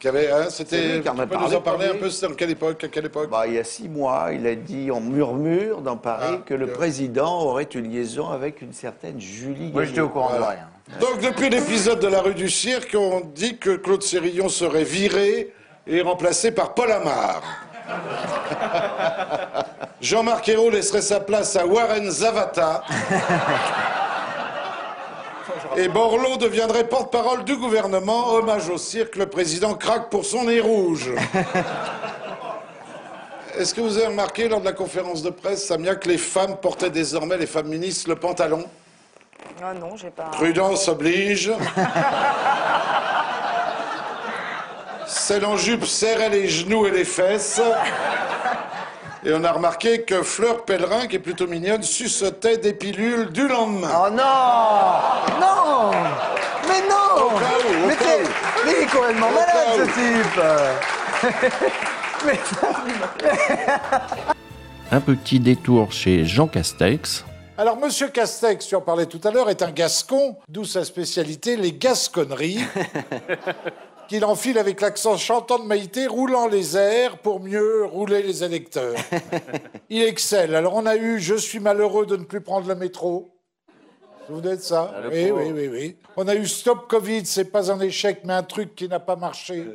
Qui 0.00 0.08
avait, 0.08 0.30
hein, 0.30 0.46
c'était, 0.48 0.94
lui 0.94 1.00
qui 1.02 1.08
en 1.10 1.14
tu 1.14 1.20
a 1.20 1.26
peux 1.26 1.34
nous 1.34 1.40
parlé, 1.42 1.56
en 1.56 1.60
parler 1.60 1.86
un 1.88 1.96
peu, 1.96 2.08
c'était 2.08 2.28
dans 2.28 2.34
quelle 2.34 2.50
époque, 2.50 2.82
à 2.84 2.88
quelle 2.88 3.04
époque? 3.04 3.28
Bah, 3.28 3.46
il 3.46 3.52
y 3.52 3.58
a 3.58 3.64
six 3.64 3.90
mois, 3.90 4.30
il 4.32 4.46
a 4.46 4.54
dit 4.54 4.90
en 4.90 5.02
murmure 5.02 5.82
dans 5.82 5.98
Paris 5.98 6.36
Ah, 6.38 6.42
que 6.46 6.54
le 6.54 6.66
que- 6.66 6.72
président 6.72 7.42
aurait 7.42 7.64
une 7.64 7.92
liaison 7.92 8.30
avec 8.30 8.62
une 8.62 8.72
certaine 8.72 9.20
Julie 9.20 9.70
Moi, 9.70 9.84
j'étais 9.84 10.00
au 10.00 10.08
courant 10.08 10.34
de 10.34 10.42
rien. 10.42 10.68
Donc 10.98 11.20
depuis 11.20 11.50
l'épisode 11.50 12.00
de 12.00 12.08
la 12.08 12.22
rue 12.22 12.34
du 12.34 12.48
Cirque, 12.48 12.96
on 12.98 13.20
dit 13.20 13.58
que 13.58 13.76
Claude 13.76 14.02
Sérillon 14.02 14.48
serait 14.48 14.84
viré 14.84 15.52
et 15.86 16.00
remplacé 16.00 16.52
par 16.52 16.72
Paul 16.72 16.90
Amar. 16.90 17.42
Jean-Marc 20.04 20.48
Ayrault 20.50 20.68
laisserait 20.68 21.00
sa 21.00 21.18
place 21.18 21.56
à 21.56 21.64
Warren 21.64 22.10
Zavata. 22.10 22.82
Et 25.78 25.88
Borloo 25.88 26.36
deviendrait 26.36 26.86
porte-parole 26.86 27.42
du 27.44 27.56
gouvernement. 27.56 28.34
Hommage 28.34 28.68
au 28.68 28.76
cirque, 28.76 29.16
le 29.16 29.24
président 29.26 29.72
craque 29.74 30.10
pour 30.10 30.26
son 30.26 30.44
nez 30.44 30.60
rouge. 30.60 31.10
Est-ce 33.58 33.72
que 33.72 33.80
vous 33.80 33.96
avez 33.96 34.08
remarqué 34.08 34.46
lors 34.46 34.60
de 34.60 34.66
la 34.66 34.74
conférence 34.74 35.22
de 35.22 35.30
presse, 35.30 35.64
Samia, 35.64 35.94
que 35.94 36.10
les 36.10 36.18
femmes 36.18 36.58
portaient 36.58 36.90
désormais, 36.90 37.38
les 37.38 37.46
femmes 37.46 37.68
ministres, 37.68 38.10
le 38.10 38.16
pantalon? 38.16 38.66
Ah 39.62 39.72
non, 39.72 39.96
j'ai 39.96 40.10
pas. 40.10 40.24
Prudence 40.24 40.86
oblige. 40.88 41.50
Celle 45.06 45.46
en 45.46 45.56
jupe 45.56 45.86
serrait 45.86 46.28
les 46.28 46.46
genoux 46.46 46.86
et 46.86 46.90
les 46.90 47.06
fesses. 47.06 47.62
Et 49.26 49.32
on 49.32 49.42
a 49.42 49.52
remarqué 49.52 50.02
que 50.02 50.22
Fleur 50.22 50.64
Pellerin, 50.64 51.06
qui 51.06 51.16
est 51.16 51.20
plutôt 51.20 51.46
mignonne, 51.46 51.82
suçotait 51.82 52.58
des 52.58 52.74
pilules 52.74 53.30
du 53.30 53.48
lendemain. 53.48 53.88
Oh 53.94 54.10
non 54.10 55.40
Non 55.40 55.90
Mais 56.68 56.80
non 56.88 57.24
Au 57.26 57.30
cas 57.38 57.56
où, 57.64 57.84
au 57.84 57.86
Mais 57.86 57.96
cas 57.96 58.04
t'es- 58.04 58.22
où. 58.22 58.28
mais 58.66 58.72
il 58.72 58.82
est 58.82 58.86
complètement 58.90 59.28
Au 59.28 59.30
malade 59.30 59.48
cas 59.54 59.76
ce 59.76 59.84
type 59.94 61.62
Mais 62.26 62.38
Un 64.90 65.00
petit 65.00 65.40
détour 65.40 65.90
chez 65.92 66.24
Jean 66.26 66.46
Castex. 66.46 67.24
Alors, 67.56 67.76
Monsieur 67.78 68.08
Castex, 68.08 68.66
tu 68.66 68.74
en 68.74 68.80
parlais 68.80 69.06
tout 69.06 69.20
à 69.24 69.30
l'heure, 69.30 69.48
est 69.48 69.62
un 69.62 69.70
gascon, 69.70 70.36
d'où 70.48 70.64
sa 70.64 70.84
spécialité, 70.84 71.56
les 71.56 71.72
gasconneries, 71.72 72.58
qu'il 74.08 74.24
enfile 74.24 74.58
avec 74.58 74.80
l'accent 74.80 75.16
chantant 75.16 75.58
de 75.58 75.64
Maïté, 75.64 76.06
roulant 76.06 76.46
les 76.46 76.76
airs 76.76 77.18
pour 77.18 77.40
mieux 77.40 77.84
rouler 77.84 78.22
les 78.22 78.44
électeurs. 78.44 78.94
Il 79.90 80.02
excelle. 80.02 80.54
Alors, 80.54 80.74
on 80.74 80.86
a 80.86 80.96
eu 80.96 81.18
Je 81.18 81.34
suis 81.34 81.60
malheureux 81.60 82.06
de 82.06 82.16
ne 82.16 82.24
plus 82.24 82.40
prendre 82.40 82.68
le 82.68 82.74
métro. 82.74 83.30
Vous 84.28 84.36
vous 84.36 84.40
souvenez 84.40 84.56
de 84.56 84.62
ça 84.62 84.94
Oui, 85.12 85.30
oui, 85.30 85.52
oui, 85.52 85.68
oui. 85.68 85.96
On 86.16 86.26
a 86.28 86.34
eu 86.34 86.46
Stop 86.46 86.88
Covid, 86.88 87.26
c'est 87.26 87.44
pas 87.44 87.70
un 87.70 87.78
échec, 87.80 88.20
mais 88.24 88.32
un 88.32 88.42
truc 88.42 88.74
qui 88.74 88.88
n'a 88.88 89.00
pas 89.00 89.16
marché. 89.16 89.66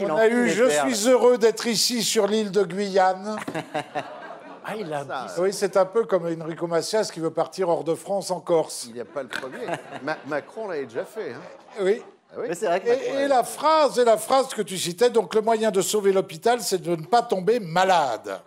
On 0.00 0.16
a 0.16 0.28
eu 0.28 0.48
Je 0.48 0.70
suis 0.70 1.06
heureux 1.08 1.36
d'être 1.36 1.66
ici 1.66 2.02
sur 2.02 2.26
l'île 2.26 2.50
de 2.50 2.62
Guyane. 2.62 3.36
Ah, 4.66 4.74
il 4.76 4.92
a 4.92 5.04
dit 5.04 5.10
Oui, 5.38 5.52
c'est 5.52 5.76
un 5.76 5.84
peu 5.84 6.04
comme 6.04 6.26
Enrico 6.40 6.66
Macias 6.66 7.10
qui 7.12 7.20
veut 7.20 7.30
partir 7.32 7.68
hors 7.68 7.84
de 7.84 7.94
France 7.94 8.30
en 8.30 8.40
Corse. 8.40 8.84
Il 8.88 8.94
n'y 8.94 9.00
a 9.00 9.04
pas 9.04 9.22
le 9.22 9.28
premier. 9.28 9.66
Ma- 10.02 10.16
Macron 10.26 10.68
l'avait 10.68 10.86
déjà 10.86 11.04
fait. 11.04 11.32
hein. 11.32 11.40
Oui. 11.80 12.02
Mais 12.48 12.54
c'est 12.54 12.66
vrai 12.66 12.80
que 12.80 12.88
et 12.88 13.28
la 13.28 13.44
phrase, 13.44 13.98
et 13.98 14.04
la 14.04 14.16
phrase 14.16 14.48
que 14.48 14.62
tu 14.62 14.76
citais, 14.76 15.10
donc 15.10 15.34
le 15.34 15.40
moyen 15.42 15.70
de 15.70 15.80
sauver 15.80 16.12
l'hôpital, 16.12 16.60
c'est 16.62 16.82
de 16.82 16.96
ne 16.96 17.04
pas 17.06 17.22
tomber 17.22 17.60
malade. 17.60 18.40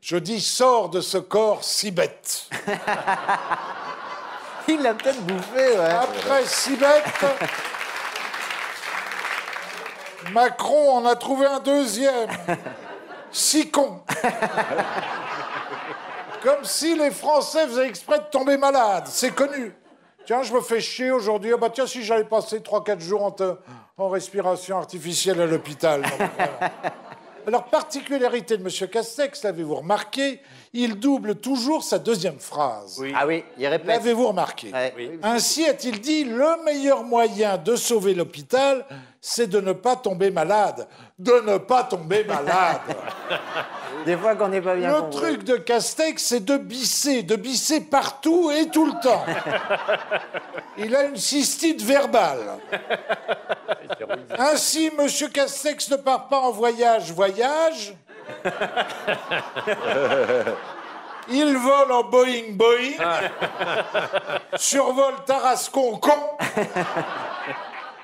Je 0.00 0.16
dis, 0.16 0.40
sors 0.40 0.88
de 0.88 1.00
ce 1.02 1.18
corps 1.18 1.62
si 1.62 1.90
bête. 1.90 2.48
il 4.68 4.80
l'a 4.80 4.94
peut-être 4.94 5.20
bouffé, 5.22 5.72
ouais. 5.78 5.90
Après 5.90 6.44
si 6.46 6.76
bête, 6.76 7.04
Macron 10.32 10.96
en 10.98 11.04
a 11.06 11.16
trouvé 11.16 11.46
un 11.46 11.60
deuxième. 11.60 12.30
Si 13.34 13.70
con. 13.70 14.02
Comme 16.42 16.64
si 16.64 16.96
les 16.96 17.10
Français 17.10 17.66
faisaient 17.66 17.88
exprès 17.88 18.18
de 18.18 18.24
tomber 18.24 18.56
malades. 18.56 19.06
C'est 19.06 19.34
connu. 19.34 19.74
Tiens, 20.26 20.42
je 20.42 20.52
me 20.52 20.60
fais 20.60 20.80
chier 20.80 21.10
aujourd'hui. 21.10 21.52
Ah 21.54 21.56
bah 21.56 21.70
tiens, 21.70 21.86
si 21.86 22.02
j'allais 22.02 22.24
passer 22.24 22.60
3-4 22.60 23.00
jours 23.00 23.24
en, 23.24 23.34
en 23.96 24.08
respiration 24.08 24.78
artificielle 24.78 25.40
à 25.40 25.46
l'hôpital. 25.46 26.02
Alors, 27.46 27.64
particularité 27.64 28.56
de 28.56 28.62
M. 28.62 28.88
Castex, 28.88 29.42
l'avez-vous 29.44 29.76
remarqué, 29.76 30.40
il 30.72 30.98
double 30.98 31.36
toujours 31.36 31.82
sa 31.82 31.98
deuxième 31.98 32.38
phrase. 32.38 33.02
Ah 33.14 33.26
oui, 33.26 33.44
il 33.58 33.66
répète. 33.66 33.86
L'avez-vous 33.86 34.28
remarqué 34.28 34.72
Ouais. 34.72 35.18
Ainsi 35.22 35.66
a-t-il 35.66 36.00
dit, 36.00 36.24
le 36.24 36.64
meilleur 36.64 37.02
moyen 37.04 37.58
de 37.58 37.76
sauver 37.76 38.14
l'hôpital, 38.14 38.84
c'est 39.20 39.46
de 39.48 39.60
ne 39.60 39.72
pas 39.72 39.96
tomber 39.96 40.30
malade. 40.30 40.86
De 41.18 41.40
ne 41.46 41.58
pas 41.58 41.84
tomber 41.84 42.24
malade. 42.24 42.80
Des 44.06 44.16
fois 44.16 44.34
qu'on 44.34 44.48
n'est 44.48 44.60
pas 44.60 44.74
bien 44.74 44.88
le 44.88 45.00
compris. 45.02 45.20
truc 45.20 45.44
de 45.44 45.56
Castex, 45.56 46.22
c'est 46.24 46.44
de 46.44 46.56
bisser, 46.56 47.22
de 47.22 47.36
bisser 47.36 47.82
partout 47.82 48.50
et 48.50 48.66
tout 48.68 48.86
le 48.86 48.92
temps. 49.00 49.24
Il 50.78 50.96
a 50.96 51.04
une 51.04 51.16
cystite 51.16 51.82
verbale. 51.82 52.58
Ainsi, 54.38 54.90
Monsieur 54.96 55.28
Castex 55.28 55.90
ne 55.90 55.96
part 55.96 56.28
pas 56.28 56.38
en 56.38 56.50
voyage, 56.50 57.12
voyage. 57.12 57.94
Il 61.28 61.56
vole 61.56 61.92
en 61.92 62.04
Boeing, 62.04 62.52
Boeing. 62.52 62.96
Survole 64.56 65.24
Tarascon, 65.24 65.98
con. 65.98 66.18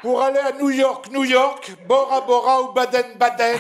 Pour 0.03 0.23
aller 0.23 0.39
à 0.39 0.53
New 0.53 0.71
York, 0.71 1.11
New 1.11 1.25
York, 1.25 1.73
Bora 1.87 2.21
Bora 2.21 2.63
ou 2.63 2.73
Baden 2.73 3.17
Baden. 3.19 3.59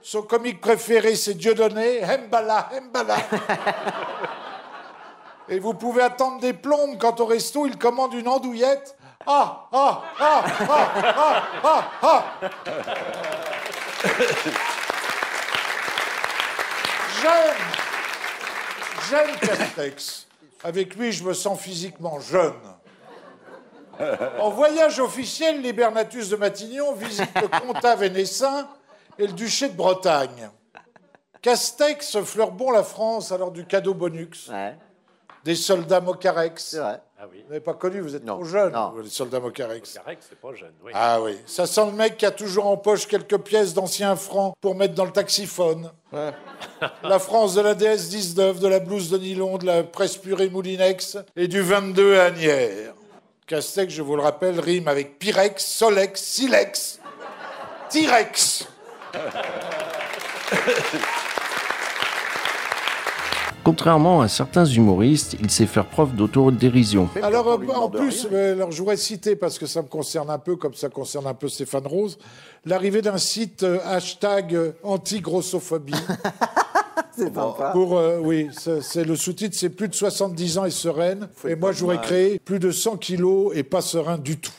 Son 0.00 0.22
comique 0.22 0.62
préféré, 0.62 1.14
c'est 1.14 1.34
Dieudonné, 1.34 2.02
Hembala, 2.02 2.70
Hembala. 2.72 3.16
Et 5.50 5.58
vous 5.58 5.74
pouvez 5.74 6.02
attendre 6.02 6.40
des 6.40 6.54
plombes 6.54 6.96
quand 6.98 7.20
au 7.20 7.26
resto, 7.26 7.66
il 7.66 7.76
commande 7.76 8.14
une 8.14 8.28
andouillette. 8.28 8.96
Ah, 9.26 9.68
ah, 9.70 10.02
ah, 10.18 10.44
ah, 10.68 11.42
ah, 11.62 11.90
ah. 12.02 12.24
J'aime, 17.20 17.56
j'aime 19.10 19.36
Castex. 19.40 20.26
Avec 20.64 20.94
lui, 20.96 21.12
je 21.12 21.22
me 21.24 21.34
sens 21.34 21.60
physiquement 21.60 22.18
jeune. 22.20 22.54
En 24.38 24.50
voyage 24.50 24.98
officiel, 25.00 25.60
l'Hibernatus 25.60 26.30
de 26.30 26.36
Matignon 26.36 26.94
visite 26.94 27.30
le 27.40 27.48
comtat 27.48 27.96
vénessin 27.96 28.68
et 29.18 29.26
le 29.26 29.34
duché 29.34 29.68
de 29.68 29.76
Bretagne. 29.76 30.48
Castex 31.42 32.20
fleure 32.22 32.52
bon 32.52 32.70
la 32.70 32.82
France 32.82 33.32
alors 33.32 33.50
du 33.50 33.66
cadeau 33.66 33.92
bonux, 33.92 34.50
des 35.44 35.54
soldats 35.54 36.00
Mocarex. 36.00 36.64
c'est 36.64 36.78
vrai. 36.78 37.00
Ah 37.22 37.26
oui. 37.30 37.42
Vous 37.44 37.48
n'avez 37.50 37.60
pas 37.60 37.74
connu, 37.74 38.00
vous 38.00 38.16
êtes 38.16 38.24
Non. 38.24 38.36
trop 38.36 38.44
jeune, 38.44 38.72
Non. 38.72 38.94
les 39.02 39.10
soldats 39.10 39.40
Mocarex. 39.40 39.92
Carrec, 39.94 40.18
c'est 40.26 40.38
pas 40.40 40.54
jeune, 40.54 40.72
oui. 40.82 40.90
Ah 40.94 41.20
oui, 41.20 41.38
ça 41.46 41.66
sent 41.66 41.84
le 41.86 41.92
mec 41.92 42.16
qui 42.16 42.24
a 42.26 42.30
toujours 42.30 42.66
en 42.66 42.76
poche 42.78 43.06
quelques 43.06 43.38
pièces 43.38 43.74
d'anciens 43.74 44.16
francs 44.16 44.54
pour 44.60 44.74
mettre 44.74 44.94
dans 44.94 45.04
le 45.04 45.12
taxiphone. 45.12 45.90
La 47.02 47.18
France 47.18 47.54
de 47.54 47.60
la 47.60 47.74
DS 47.74 48.08
19, 48.08 48.58
de 48.58 48.68
la 48.68 48.80
blouse 48.80 49.10
de 49.10 49.18
nylon, 49.18 49.58
de 49.58 49.66
la 49.66 49.82
presse 49.84 50.16
purée 50.16 50.48
Moulinex 50.48 51.18
et 51.36 51.46
du 51.48 51.60
22 51.60 52.18
à 52.18 52.24
Agnières. 52.24 52.94
Castex, 53.46 53.92
je 53.92 54.02
vous 54.02 54.16
le 54.16 54.22
rappelle, 54.22 54.58
rime 54.60 54.88
avec 54.88 55.18
Pyrex, 55.18 55.62
Solex, 55.64 56.22
Silex, 56.22 57.00
Tyrex. 57.90 58.66
Contrairement 63.62 64.22
à 64.22 64.28
certains 64.28 64.64
humoristes, 64.64 65.36
il 65.40 65.50
sait 65.50 65.66
faire 65.66 65.86
preuve 65.86 66.14
d'autodérision. 66.14 67.08
Alors, 67.22 67.46
euh, 67.48 67.58
en 67.74 67.90
plus, 67.90 68.26
euh, 68.32 68.54
alors, 68.54 68.70
je 68.70 68.78
voudrais 68.78 68.96
citer, 68.96 69.36
parce 69.36 69.58
que 69.58 69.66
ça 69.66 69.82
me 69.82 69.88
concerne 69.88 70.30
un 70.30 70.38
peu, 70.38 70.56
comme 70.56 70.74
ça 70.74 70.88
concerne 70.88 71.26
un 71.26 71.34
peu 71.34 71.48
Stéphane 71.48 71.86
Rose, 71.86 72.18
l'arrivée 72.64 73.02
d'un 73.02 73.18
site 73.18 73.62
euh, 73.62 73.78
hashtag 73.84 74.54
euh, 74.54 74.72
anti-grossophobie. 74.82 75.92
C'est 77.16 77.34
sympa. 77.34 77.70
Pour, 77.72 77.98
euh, 77.98 78.18
oui, 78.22 78.48
c'est 78.52 78.82
c'est- 78.82 79.04
le 79.04 79.16
sous-titre, 79.16 79.56
c'est 79.58 79.68
plus 79.68 79.88
de 79.88 79.94
70 79.94 80.58
ans 80.58 80.64
et 80.64 80.70
sereine. 80.70 81.28
Et 81.46 81.54
moi, 81.54 81.72
je 81.72 81.80
voudrais 81.80 82.00
créer 82.00 82.38
plus 82.38 82.58
de 82.58 82.70
100 82.70 82.96
kilos 82.96 83.52
et 83.54 83.62
pas 83.62 83.80
serein 83.80 84.16
du 84.16 84.38
tout. 84.38 84.52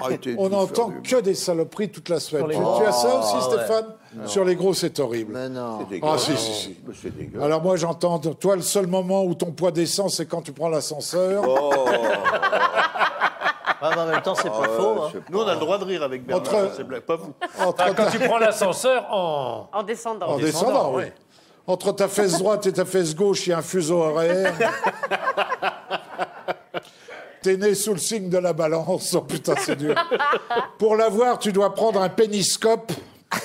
Arrêtez 0.00 0.34
de 0.34 0.38
On 0.38 0.48
n'entend 0.50 0.92
que 1.02 1.20
des 1.20 1.34
saloperies 1.34 1.90
toute 1.90 2.08
la 2.08 2.20
semaine. 2.20 2.46
Tu, 2.50 2.84
as 2.86 2.92
ça 2.92 3.20
aussi, 3.20 3.44
Stéphane? 3.46 3.86
Sur 4.26 4.44
les 4.44 4.56
gros, 4.56 4.74
c'est 4.74 4.98
horrible. 5.00 5.32
Mais 5.34 5.48
non. 5.48 5.78
Ah, 5.80 5.84
dégueulasse. 5.88 6.24
si, 6.24 6.36
si, 6.36 6.52
si. 6.52 6.76
Mais 6.86 6.94
C'est 7.00 7.16
dégueulasse. 7.16 7.44
Alors 7.44 7.62
moi, 7.62 7.76
j'entends, 7.76 8.18
toi, 8.18 8.56
le 8.56 8.62
seul 8.62 8.86
moment 8.86 9.24
où 9.24 9.34
ton 9.34 9.52
poids 9.52 9.70
descend, 9.70 10.10
c'est 10.10 10.26
quand 10.26 10.42
tu 10.42 10.52
prends 10.52 10.68
l'ascenseur. 10.68 11.42
Ah, 13.84 13.90
mais 13.96 14.00
en 14.02 14.06
même 14.06 14.22
temps, 14.22 14.34
c'est 14.36 14.48
pas 14.48 14.60
ouais, 14.60 14.68
faux. 14.76 15.02
hein. 15.02 15.08
c'est 15.12 15.28
Nous, 15.30 15.40
on 15.40 15.46
a 15.46 15.54
le 15.54 15.60
droit 15.60 15.76
de 15.78 15.84
rire 15.84 16.02
avec 16.04 16.24
Bernard. 16.24 16.46
Entre- 16.46 16.52
ça, 16.68 16.70
c'est 16.76 16.84
blague, 16.84 17.02
Pas 17.02 17.16
vous. 17.16 17.32
Entre 17.58 17.74
Ah, 17.84 17.88
quand 17.88 18.04
ta- 18.04 18.10
tu 18.12 18.18
prends 18.20 18.38
l'ascenseur 18.38 19.06
en... 19.10 19.68
En 19.72 19.82
descendant. 19.82 20.26
En 20.28 20.36
descendant, 20.38 20.68
descendant, 20.70 20.90
oui. 20.94 21.02
ouais. 21.04 21.12
Entre 21.66 21.90
ta 21.92 22.06
fesse 22.08 22.38
droite 22.38 22.66
et 22.66 22.72
ta 22.72 22.84
fesse 22.84 23.14
gauche, 23.16 23.46
il 23.46 23.50
y 23.50 23.52
a 23.52 23.58
un 23.58 23.62
fuseau 23.62 23.98
horaire. 24.02 24.52
T'es 27.42 27.56
né 27.56 27.74
sous 27.74 27.92
le 27.92 27.98
signe 27.98 28.28
de 28.28 28.38
la 28.38 28.52
balance. 28.52 29.14
Oh 29.14 29.22
putain, 29.22 29.54
c'est 29.58 29.74
dur. 29.76 29.94
Pour 30.78 30.94
l'avoir, 30.96 31.38
tu 31.40 31.50
dois 31.52 31.74
prendre 31.74 32.00
un 32.00 32.08
péniscope. 32.08 32.92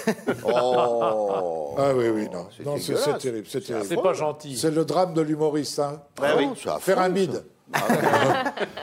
Oh. 0.45 1.75
Ah 1.77 1.91
oui, 1.95 2.05
oui, 2.13 2.27
non. 2.31 2.47
C'est 2.55 2.65
Non, 2.65 2.75
c'est 2.77 2.93
terrible. 3.17 3.45
C'est 3.47 3.61
terrible. 3.61 3.85
C'est 3.87 4.01
pas 4.01 4.13
gentil. 4.13 4.57
C'est 4.57 4.71
le 4.71 4.85
drame 4.85 5.13
de 5.13 5.21
l'humoriste. 5.21 5.79
Hein. 5.79 6.01
Ah 6.21 6.33
oui, 6.37 6.45
affreux, 6.45 6.79
Faire 6.81 6.99
un 6.99 7.09
bide. 7.09 7.43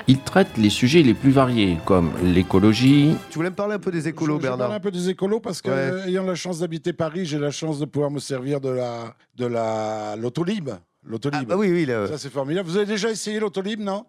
Il 0.06 0.20
traite 0.20 0.56
les 0.58 0.68
sujets 0.68 1.02
les 1.02 1.14
plus 1.14 1.30
variés, 1.30 1.78
comme 1.86 2.10
l'écologie, 2.22 3.16
Tu 3.30 3.38
voulais 3.38 3.48
me 3.50 3.54
parler 3.54 3.74
un 3.74 3.78
peu 3.78 3.90
des 3.90 4.08
écolos, 4.08 4.36
Je- 4.36 4.42
je 4.42 4.46
parle 4.48 4.58
Bernard 4.58 4.76
un 4.76 4.80
peu 4.80 4.90
des 4.90 5.08
écolos 5.08 5.40
parce 5.40 5.62
que, 5.62 5.70
Ouais. 5.70 5.76
euh, 5.76 6.06
ayant 6.06 6.24
la 6.24 6.34
chance 6.34 6.58
d'habiter 6.58 6.92
Paris, 6.92 7.24
j'ai 7.24 7.38
la 7.38 7.50
chance 7.50 7.78
de 7.78 7.86
pouvoir 7.86 8.10
me 8.10 8.18
servir 8.20 8.60
de 8.60 8.68
la, 8.68 9.14
de 9.36 9.46
la 9.46 10.16
l'autolib. 10.16 10.68
L'autolib. 11.06 11.40
Ah, 11.42 11.44
bah 11.48 11.56
oui, 11.56 11.70
oui. 11.72 11.86
le- 11.86 12.06
Ça, 12.08 12.18
c'est 12.18 12.30
formidable. 12.30 12.68
Vous 12.68 12.76
avez 12.76 12.86
déjà 12.86 13.10
essayé 13.10 13.40
l'autolib, 13.40 13.80
non? 13.80 14.04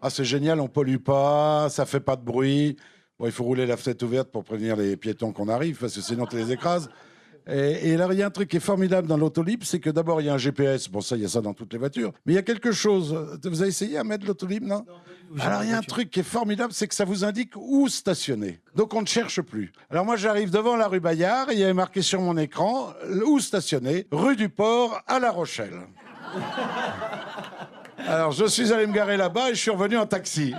Ah, 0.00 0.10
c'est 0.10 0.24
génial, 0.24 0.60
on 0.60 0.68
pollue 0.68 0.98
pas, 0.98 1.68
ça 1.70 1.84
fait 1.86 2.00
pas 2.00 2.14
de 2.16 2.24
bruit. 2.24 2.76
Bon, 3.18 3.26
il 3.26 3.32
faut 3.32 3.44
rouler 3.44 3.64
la 3.66 3.76
fenêtre 3.76 4.04
ouverte 4.04 4.30
pour 4.30 4.42
prévenir 4.42 4.74
les 4.76 4.96
piétons 4.96 5.32
qu'on 5.32 5.48
arrive, 5.48 5.78
parce 5.78 5.94
que 5.94 6.00
sinon, 6.00 6.26
tu 6.26 6.36
les 6.36 6.50
écrases. 6.50 6.88
Et, 7.46 7.90
et 7.90 7.94
alors, 7.94 8.12
il 8.12 8.18
y 8.18 8.22
a 8.22 8.26
un 8.26 8.30
truc 8.30 8.48
qui 8.48 8.56
est 8.56 8.60
formidable 8.60 9.06
dans 9.06 9.16
l'autolib, 9.16 9.62
c'est 9.62 9.78
que 9.78 9.90
d'abord, 9.90 10.20
il 10.20 10.26
y 10.26 10.30
a 10.30 10.34
un 10.34 10.38
GPS. 10.38 10.88
Bon, 10.88 11.00
ça, 11.00 11.14
il 11.14 11.22
y 11.22 11.24
a 11.24 11.28
ça 11.28 11.40
dans 11.40 11.54
toutes 11.54 11.72
les 11.72 11.78
voitures. 11.78 12.12
Mais 12.26 12.32
il 12.32 12.36
y 12.36 12.38
a 12.38 12.42
quelque 12.42 12.72
chose. 12.72 13.14
Vous 13.44 13.60
avez 13.60 13.68
essayé 13.68 13.98
à 13.98 14.04
mettre 14.04 14.26
l'autolib, 14.26 14.64
non, 14.64 14.84
Alors, 15.38 15.62
il 15.62 15.70
y 15.70 15.72
a 15.72 15.78
un 15.78 15.82
truc 15.82 16.10
qui 16.10 16.20
est 16.20 16.24
formidable, 16.24 16.72
c'est 16.72 16.88
que 16.88 16.94
ça 16.94 17.04
vous 17.04 17.24
indique 17.24 17.52
où 17.54 17.86
stationner. 17.88 18.60
Donc, 18.74 18.94
on 18.94 19.02
ne 19.02 19.06
cherche 19.06 19.42
plus. 19.42 19.72
Alors, 19.90 20.04
moi, 20.04 20.16
j'arrive 20.16 20.50
devant 20.50 20.74
la 20.74 20.88
rue 20.88 21.00
Bayard, 21.00 21.50
et 21.50 21.52
il 21.52 21.60
y 21.60 21.64
avait 21.64 21.72
marqué 21.72 22.02
sur 22.02 22.20
mon 22.20 22.36
écran 22.36 22.94
où 23.26 23.38
stationner, 23.38 24.08
rue 24.10 24.34
du 24.34 24.48
Port 24.48 25.00
à 25.06 25.20
La 25.20 25.30
Rochelle. 25.30 25.82
Alors, 28.06 28.32
je 28.32 28.46
suis 28.46 28.72
allé 28.72 28.86
me 28.86 28.92
garer 28.92 29.16
là-bas 29.16 29.50
et 29.50 29.54
je 29.54 29.60
suis 29.60 29.70
revenu 29.70 29.96
en 29.96 30.06
taxi. 30.06 30.52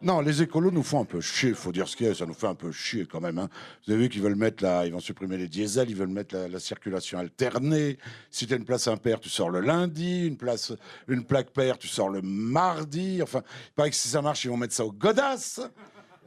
Non, 0.00 0.20
les 0.20 0.42
écolos 0.42 0.70
nous 0.70 0.84
font 0.84 1.00
un 1.00 1.04
peu 1.04 1.20
chier, 1.20 1.54
faut 1.54 1.72
dire 1.72 1.88
ce 1.88 1.96
qu'il 1.96 2.06
y 2.06 2.10
a, 2.10 2.14
ça 2.14 2.24
nous 2.24 2.32
fait 2.34 2.46
un 2.46 2.54
peu 2.54 2.70
chier 2.70 3.04
quand 3.04 3.20
même. 3.20 3.36
hein. 3.38 3.48
Vous 3.84 3.92
avez 3.92 4.02
vu 4.02 4.08
qu'ils 4.08 4.22
veulent 4.22 4.36
mettre 4.36 4.62
la, 4.62 4.86
ils 4.86 4.92
vont 4.92 5.00
supprimer 5.00 5.36
les 5.36 5.48
diesels, 5.48 5.90
ils 5.90 5.96
veulent 5.96 6.06
mettre 6.06 6.36
la, 6.36 6.46
la 6.46 6.60
circulation 6.60 7.18
alternée. 7.18 7.98
Si 8.30 8.46
tu 8.46 8.54
as 8.54 8.58
une 8.58 8.64
place 8.64 8.86
impaire, 8.86 9.18
tu 9.18 9.28
sors 9.28 9.50
le 9.50 9.58
lundi, 9.60 10.26
une 10.28 10.36
place, 10.36 10.72
une 11.08 11.24
plaque 11.24 11.50
paire, 11.50 11.78
tu 11.78 11.88
sors 11.88 12.10
le 12.10 12.22
mardi. 12.22 13.18
Enfin, 13.22 13.42
il 13.70 13.72
paraît 13.74 13.90
que 13.90 13.96
si 13.96 14.08
ça 14.08 14.22
marche, 14.22 14.44
ils 14.44 14.48
vont 14.50 14.56
mettre 14.56 14.74
ça 14.74 14.84
au 14.84 14.92
godasse. 14.92 15.60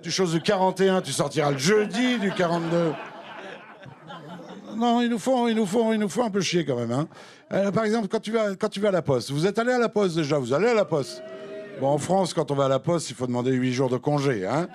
Tu 0.02 0.12
choses 0.12 0.34
du 0.34 0.42
41, 0.42 1.02
tu 1.02 1.14
sortiras 1.14 1.52
le 1.52 1.58
jeudi, 1.58 2.20
du 2.20 2.32
42. 2.34 2.92
Non, 4.76 5.02
ils 5.02 5.10
nous 5.10 5.20
font, 5.20 5.48
ils 5.48 5.56
nous 5.56 5.66
font, 5.66 5.94
ils 5.94 6.00
nous 6.00 6.10
font 6.10 6.26
un 6.26 6.30
peu 6.30 6.42
chier 6.42 6.66
quand 6.66 6.76
même. 6.76 6.92
hein. 6.92 7.08
Euh, 7.54 7.72
par 7.72 7.86
exemple, 7.86 8.08
quand 8.10 8.20
tu 8.20 8.32
vas, 8.32 8.56
quand 8.56 8.70
tu 8.70 8.80
vas 8.82 8.90
à 8.90 8.92
la 8.94 9.02
poste, 9.02 9.32
vous 9.32 9.46
êtes 9.46 9.60
allé 9.60 9.72
à 9.72 9.78
la 9.80 9.90
poste 9.90 10.16
déjà, 10.16 10.38
vous 10.38 10.52
allez 10.54 10.68
à 10.68 10.74
la 10.74 10.86
poste. 10.86 11.22
Bon, 11.80 11.88
en 11.88 11.98
France, 11.98 12.34
quand 12.34 12.52
on 12.52 12.56
va 12.56 12.66
à 12.66 12.70
la 12.70 12.80
poste, 12.80 13.10
il 13.10 13.16
faut 13.16 13.28
demander 13.28 13.52
8 13.52 13.74
jours 13.74 13.90
de 13.90 13.98
congé. 13.98 14.46
Hein 14.46 14.68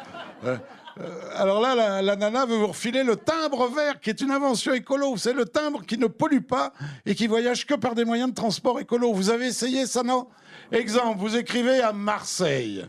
Euh, 0.45 0.57
euh, 1.01 1.21
alors 1.35 1.61
là, 1.61 2.01
la, 2.03 2.17
nana 2.17 2.47
veut 2.47 2.57
vous 2.57 2.69
refiler 2.69 3.05
le 3.05 3.17
timbre 3.17 3.69
vert, 3.69 4.01
qui 4.01 4.11
est 4.11 4.21
une 4.21 4.31
invention 4.31 4.73
écolo. 4.73 5.17
C'est 5.17 5.33
le 5.35 5.45
timbre 5.45 5.85
qui 5.85 5.99
ne 5.99 6.07
pollue 6.07 6.41
pas 6.41 6.73
et 7.05 7.15
qui 7.15 7.27
voyage 7.27 7.67
que 7.67 7.75
par 7.75 7.95
des 7.95 8.05
moyens 8.05 8.31
de 8.31 8.35
transport 8.35 8.81
écolo. 8.81 9.13
Vous 9.13 9.31
avez 9.31 9.47
essayé 9.47 9.87
ça, 9.87 10.03
non? 10.03 10.27
Exemple, 10.73 11.19
vous 11.19 11.37
écrivez 11.37 11.81
à 11.81 11.93
Marseille. 11.93 12.87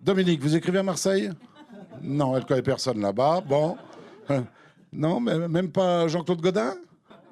Dominique, 0.00 0.40
vous 0.42 0.56
écrivez 0.56 0.78
à 0.80 0.82
Marseille? 0.82 1.30
Non, 2.02 2.36
elle 2.36 2.44
connaît 2.44 2.62
personne 2.62 3.00
là-bas. 3.00 3.42
Bon. 3.46 3.76
Euh, 4.30 4.40
Non, 4.92 5.20
mais 5.20 5.48
même 5.48 5.70
pas 5.70 6.08
Jean-Claude 6.08 6.40
Godin? 6.40 6.74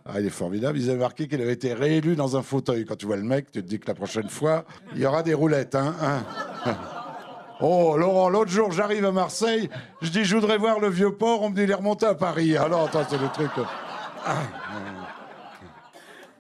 Ah, 0.07 0.21
il 0.21 0.27
est 0.27 0.31
formidable. 0.31 0.79
Ils 0.79 0.91
avaient 0.91 0.99
marqué 0.99 1.29
qu'il 1.29 1.41
avait 1.41 1.55
été 1.55 1.73
réélu 1.73 2.15
dans 2.15 2.37
un 2.37 2.43
fauteuil. 2.43 2.85
Quand 2.85 2.97
tu 2.97 3.07
vois 3.07 3.17
le 3.17 3.23
mec, 3.23 3.51
tu 3.51 3.63
te 3.63 3.67
dis 3.67 3.81
que 3.81 3.87
la 3.87 3.95
prochaine 3.95 4.29
fois, 4.29 4.65
il 4.95 5.01
y 5.01 5.07
aura 5.07 5.23
des 5.23 5.35
roulettes. 5.35 5.75
Hein, 5.75 5.95
hein. 6.03 6.23
Oh, 7.61 7.97
Laurent, 7.97 8.29
l'autre 8.29 8.51
jour, 8.51 8.73
j'arrive 8.73 9.05
à 9.05 9.13
Marseille, 9.13 9.71
je 10.03 10.11
dis, 10.11 10.25
je 10.25 10.35
voudrais 10.35 10.59
voir 10.59 10.81
le 10.81 10.91
vieux 10.91 11.15
port. 11.15 11.41
On 11.41 11.51
me 11.51 11.55
dit, 11.55 11.63
il 11.63 11.71
est 11.71 12.05
à 12.05 12.15
Paris. 12.15 12.57
Alors, 12.57 12.87
attends, 12.87 13.07
c'est 13.09 13.17
le 13.17 13.29
truc. 13.29 13.51
euh. 13.57 13.63
Ah. 14.27 14.43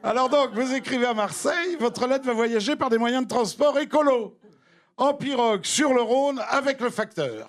Alors 0.02 0.28
donc, 0.28 0.50
vous 0.54 0.74
écrivez 0.74 1.06
à 1.06 1.14
Marseille, 1.14 1.76
votre 1.78 2.06
lettre 2.08 2.26
va 2.26 2.34
voyager 2.34 2.74
par 2.74 2.90
des 2.90 2.98
moyens 2.98 3.22
de 3.22 3.28
transport 3.28 3.78
écolo. 3.78 4.36
En 4.96 5.14
pirogue, 5.14 5.64
sur 5.64 5.94
le 5.94 6.02
Rhône, 6.02 6.42
avec 6.50 6.80
le 6.80 6.90
facteur. 6.90 7.46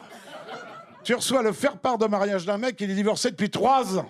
Tu 1.03 1.15
reçois 1.15 1.41
le 1.41 1.51
faire-part 1.51 1.97
de 1.97 2.05
mariage 2.05 2.45
d'un 2.45 2.57
mec, 2.57 2.79
il 2.79 2.91
est 2.91 2.95
divorcé 2.95 3.31
depuis 3.31 3.49
trois 3.49 3.97
ans. 3.97 4.09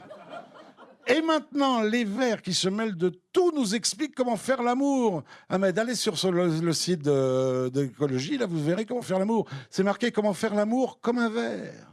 Et 1.08 1.22
maintenant, 1.22 1.82
les 1.82 2.04
Verts 2.04 2.42
qui 2.42 2.54
se 2.54 2.68
mêlent 2.68 2.98
de 2.98 3.10
tout 3.32 3.52
nous 3.52 3.76
expliquent 3.76 4.16
comment 4.16 4.38
faire 4.38 4.64
l'amour. 4.64 5.24
Ahmed, 5.50 5.78
allez 5.78 5.96
sur 5.96 6.16
le, 6.32 6.74
site 6.74 7.04
d'écologie, 7.04 8.38
là, 8.38 8.48
vous 8.48 8.64
verrez 8.64 8.86
comment 8.86 9.04
faire 9.04 9.20
l'amour. 9.20 9.48
C'est 9.70 9.84
marqué 9.84 10.12
comment 10.12 10.34
faire 10.34 10.56
l'amour 10.56 11.00
comme 11.02 11.20
un 11.20 11.30
verre. 11.30 11.92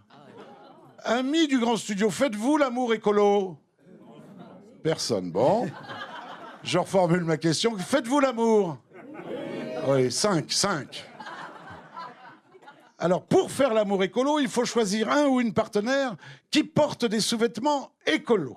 Amis 1.05 1.49
du 1.49 1.59
grand 1.59 1.77
studio, 1.77 2.11
faites-vous 2.11 2.57
l'amour 2.57 2.95
écolo 2.95 3.59
Personne. 4.83 5.31
Bon. 5.31 5.69
Je 6.63 6.79
reformule 6.79 7.25
ma 7.25 7.37
question. 7.37 7.77
Faites-vous 7.77 8.21
l'amour 8.21 8.79
Oui, 9.89 10.11
5, 10.11 10.51
5. 10.51 11.05
Alors, 12.99 13.25
pour 13.25 13.51
faire 13.51 13.75
l'amour 13.75 14.05
écolo, 14.05 14.39
il 14.39 14.49
faut 14.49 14.65
choisir 14.65 15.11
un 15.11 15.27
ou 15.27 15.41
une 15.41 15.53
partenaire 15.53 16.15
qui 16.53 16.63
porte 16.63 17.05
des 17.05 17.21
sous-vêtements 17.21 17.91
écolos. 18.07 18.57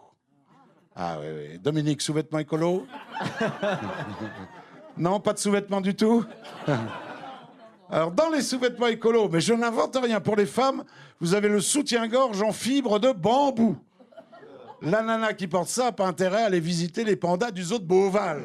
Ah 0.95 1.17
oui, 1.19 1.27
oui. 1.35 1.59
Dominique, 1.59 2.01
sous-vêtements 2.01 2.39
écolo? 2.39 2.85
Non, 4.97 5.19
pas 5.19 5.33
de 5.33 5.39
sous-vêtements 5.39 5.81
du 5.81 5.93
tout? 5.93 6.23
Alors, 7.89 8.11
dans 8.11 8.29
les 8.29 8.41
sous-vêtements 8.41 8.87
écolos, 8.87 9.27
mais 9.29 9.41
je 9.41 9.53
n'invente 9.53 9.97
rien, 10.01 10.21
pour 10.21 10.37
les 10.37 10.45
femmes, 10.45 10.83
vous 11.19 11.33
avez 11.33 11.49
le 11.49 11.59
soutien-gorge 11.59 12.41
en 12.41 12.53
fibre 12.53 12.97
de 12.99 13.11
bambou. 13.11 13.77
La 14.81 15.01
nana 15.01 15.33
qui 15.33 15.47
porte 15.47 15.67
ça 15.67 15.85
n'a 15.85 15.91
pas 15.91 16.07
intérêt 16.07 16.43
à 16.43 16.45
aller 16.45 16.59
visiter 16.59 17.03
les 17.03 17.15
pandas 17.15 17.51
du 17.51 17.63
zoo 17.63 17.79
de 17.79 17.83
Beauval. 17.85 18.43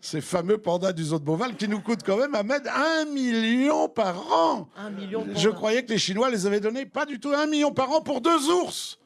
Ces 0.00 0.20
fameux 0.20 0.58
pandas 0.58 0.92
du 0.92 1.04
zoo 1.04 1.18
de 1.18 1.24
Beauval 1.24 1.56
qui 1.56 1.68
nous 1.68 1.80
coûtent 1.80 2.04
quand 2.04 2.16
même 2.16 2.34
à 2.34 2.42
mettre 2.42 2.70
un 2.74 3.04
million 3.06 3.88
par 3.88 4.16
an. 4.32 4.68
Un 4.76 4.90
million 4.90 5.24
de 5.24 5.34
Je 5.34 5.48
croyais 5.48 5.84
que 5.84 5.92
les 5.92 5.98
Chinois 5.98 6.30
les 6.30 6.46
avaient 6.46 6.60
donnés 6.60 6.86
pas 6.86 7.06
du 7.06 7.20
tout 7.20 7.32
un 7.32 7.46
million 7.46 7.72
par 7.72 7.90
an 7.90 8.00
pour 8.00 8.20
deux 8.20 8.50
ours. 8.50 8.98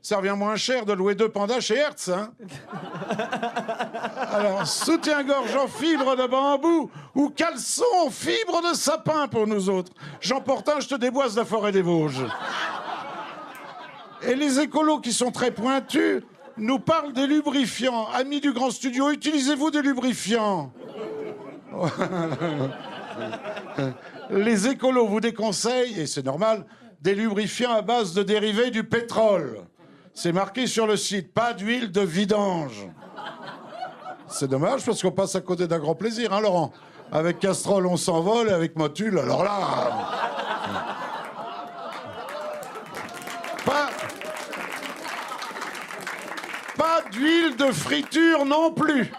Ça 0.00 0.18
revient 0.18 0.34
moins 0.36 0.56
cher 0.56 0.84
de 0.84 0.92
louer 0.92 1.14
deux 1.14 1.28
pandas 1.28 1.60
chez 1.60 1.76
Hertz. 1.76 2.08
Hein 2.08 2.32
Alors, 4.32 4.66
soutien-gorge 4.66 5.54
en 5.56 5.66
fibre 5.66 6.16
de 6.16 6.26
bambou 6.26 6.90
ou 7.14 7.30
caleçon 7.30 7.84
en 8.04 8.10
fibre 8.10 8.62
de 8.70 8.74
sapin 8.76 9.28
pour 9.28 9.46
nous 9.46 9.68
autres. 9.68 9.92
J'emporte 10.20 10.68
un, 10.68 10.80
je 10.80 10.88
te 10.88 10.94
déboise 10.94 11.36
la 11.36 11.44
forêt 11.44 11.72
des 11.72 11.82
Vosges. 11.82 12.24
Et 14.22 14.34
les 14.34 14.60
écolos 14.60 15.00
qui 15.00 15.12
sont 15.12 15.30
très 15.30 15.50
pointus 15.50 16.22
nous 16.56 16.78
parlent 16.78 17.12
des 17.12 17.26
lubrifiants. 17.26 18.08
Amis 18.14 18.40
du 18.40 18.52
grand 18.52 18.70
studio, 18.70 19.10
utilisez-vous 19.10 19.70
des 19.70 19.82
lubrifiants? 19.82 20.72
Les 24.30 24.68
écolos 24.68 25.06
vous 25.06 25.20
déconseillent, 25.20 26.00
et 26.00 26.06
c'est 26.06 26.24
normal, 26.24 26.64
des 27.00 27.14
lubrifiants 27.14 27.72
à 27.72 27.82
base 27.82 28.12
de 28.14 28.22
dérivés 28.22 28.70
du 28.70 28.84
pétrole. 28.84 29.67
C'est 30.20 30.32
marqué 30.32 30.66
sur 30.66 30.88
le 30.88 30.96
site, 30.96 31.32
pas 31.32 31.52
d'huile 31.52 31.92
de 31.92 32.00
vidange. 32.00 32.88
C'est 34.26 34.48
dommage 34.48 34.84
parce 34.84 35.00
qu'on 35.00 35.12
passe 35.12 35.36
à 35.36 35.40
côté 35.40 35.68
d'un 35.68 35.78
grand 35.78 35.94
plaisir, 35.94 36.32
hein, 36.32 36.40
Laurent 36.40 36.72
Avec 37.12 37.38
Castrol, 37.38 37.86
on 37.86 37.96
s'envole, 37.96 38.48
et 38.48 38.52
avec 38.52 38.74
Motul, 38.74 39.16
alors 39.16 39.44
là. 39.44 39.52
Pas. 43.64 43.90
D'huile 47.12 47.56
de 47.56 47.70
friture 47.70 48.44
non 48.44 48.72
plus. 48.72 49.12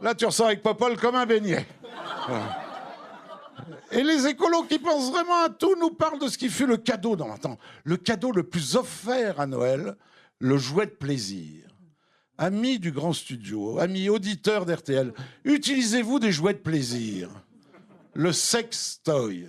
Là, 0.00 0.14
tu 0.14 0.24
ressors 0.24 0.46
avec 0.46 0.62
Popol 0.62 0.96
comme 0.96 1.16
un 1.16 1.26
beignet. 1.26 1.66
Et 3.90 4.04
les 4.04 4.28
écolos 4.28 4.62
qui 4.62 4.78
pensent 4.78 5.10
vraiment 5.10 5.42
à 5.44 5.48
tout 5.48 5.74
nous 5.80 5.90
parlent 5.90 6.20
de 6.20 6.28
ce 6.28 6.38
qui 6.38 6.48
fut 6.48 6.66
le 6.66 6.76
cadeau 6.76 7.16
dans 7.16 7.36
temps. 7.36 7.58
Le 7.82 7.96
cadeau 7.96 8.30
le 8.30 8.44
plus 8.44 8.76
offert 8.76 9.40
à 9.40 9.46
Noël, 9.46 9.96
le 10.38 10.56
jouet 10.58 10.86
de 10.86 10.90
plaisir. 10.90 11.64
Amis 12.36 12.80
du 12.80 12.90
grand 12.90 13.12
studio, 13.12 13.78
amis 13.78 14.08
auditeurs 14.08 14.66
d'RTL, 14.66 15.12
utilisez-vous 15.44 16.18
des 16.18 16.32
jouets 16.32 16.54
de 16.54 16.58
plaisir? 16.58 17.30
Le 18.12 18.32
sex 18.32 19.00
toy. 19.04 19.46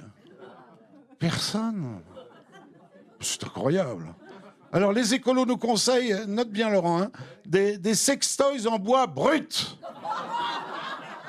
Personne. 1.17 2.01
C'est 3.19 3.43
incroyable. 3.43 4.13
Alors 4.71 4.91
les 4.91 5.13
écolos 5.13 5.45
nous 5.45 5.57
conseillent, 5.57 6.15
note 6.27 6.51
bien 6.51 6.69
Laurent, 6.69 7.01
hein, 7.01 7.11
des, 7.45 7.77
des 7.77 7.95
sextoys 7.95 8.67
en 8.67 8.77
bois 8.77 9.07
brut. 9.07 9.77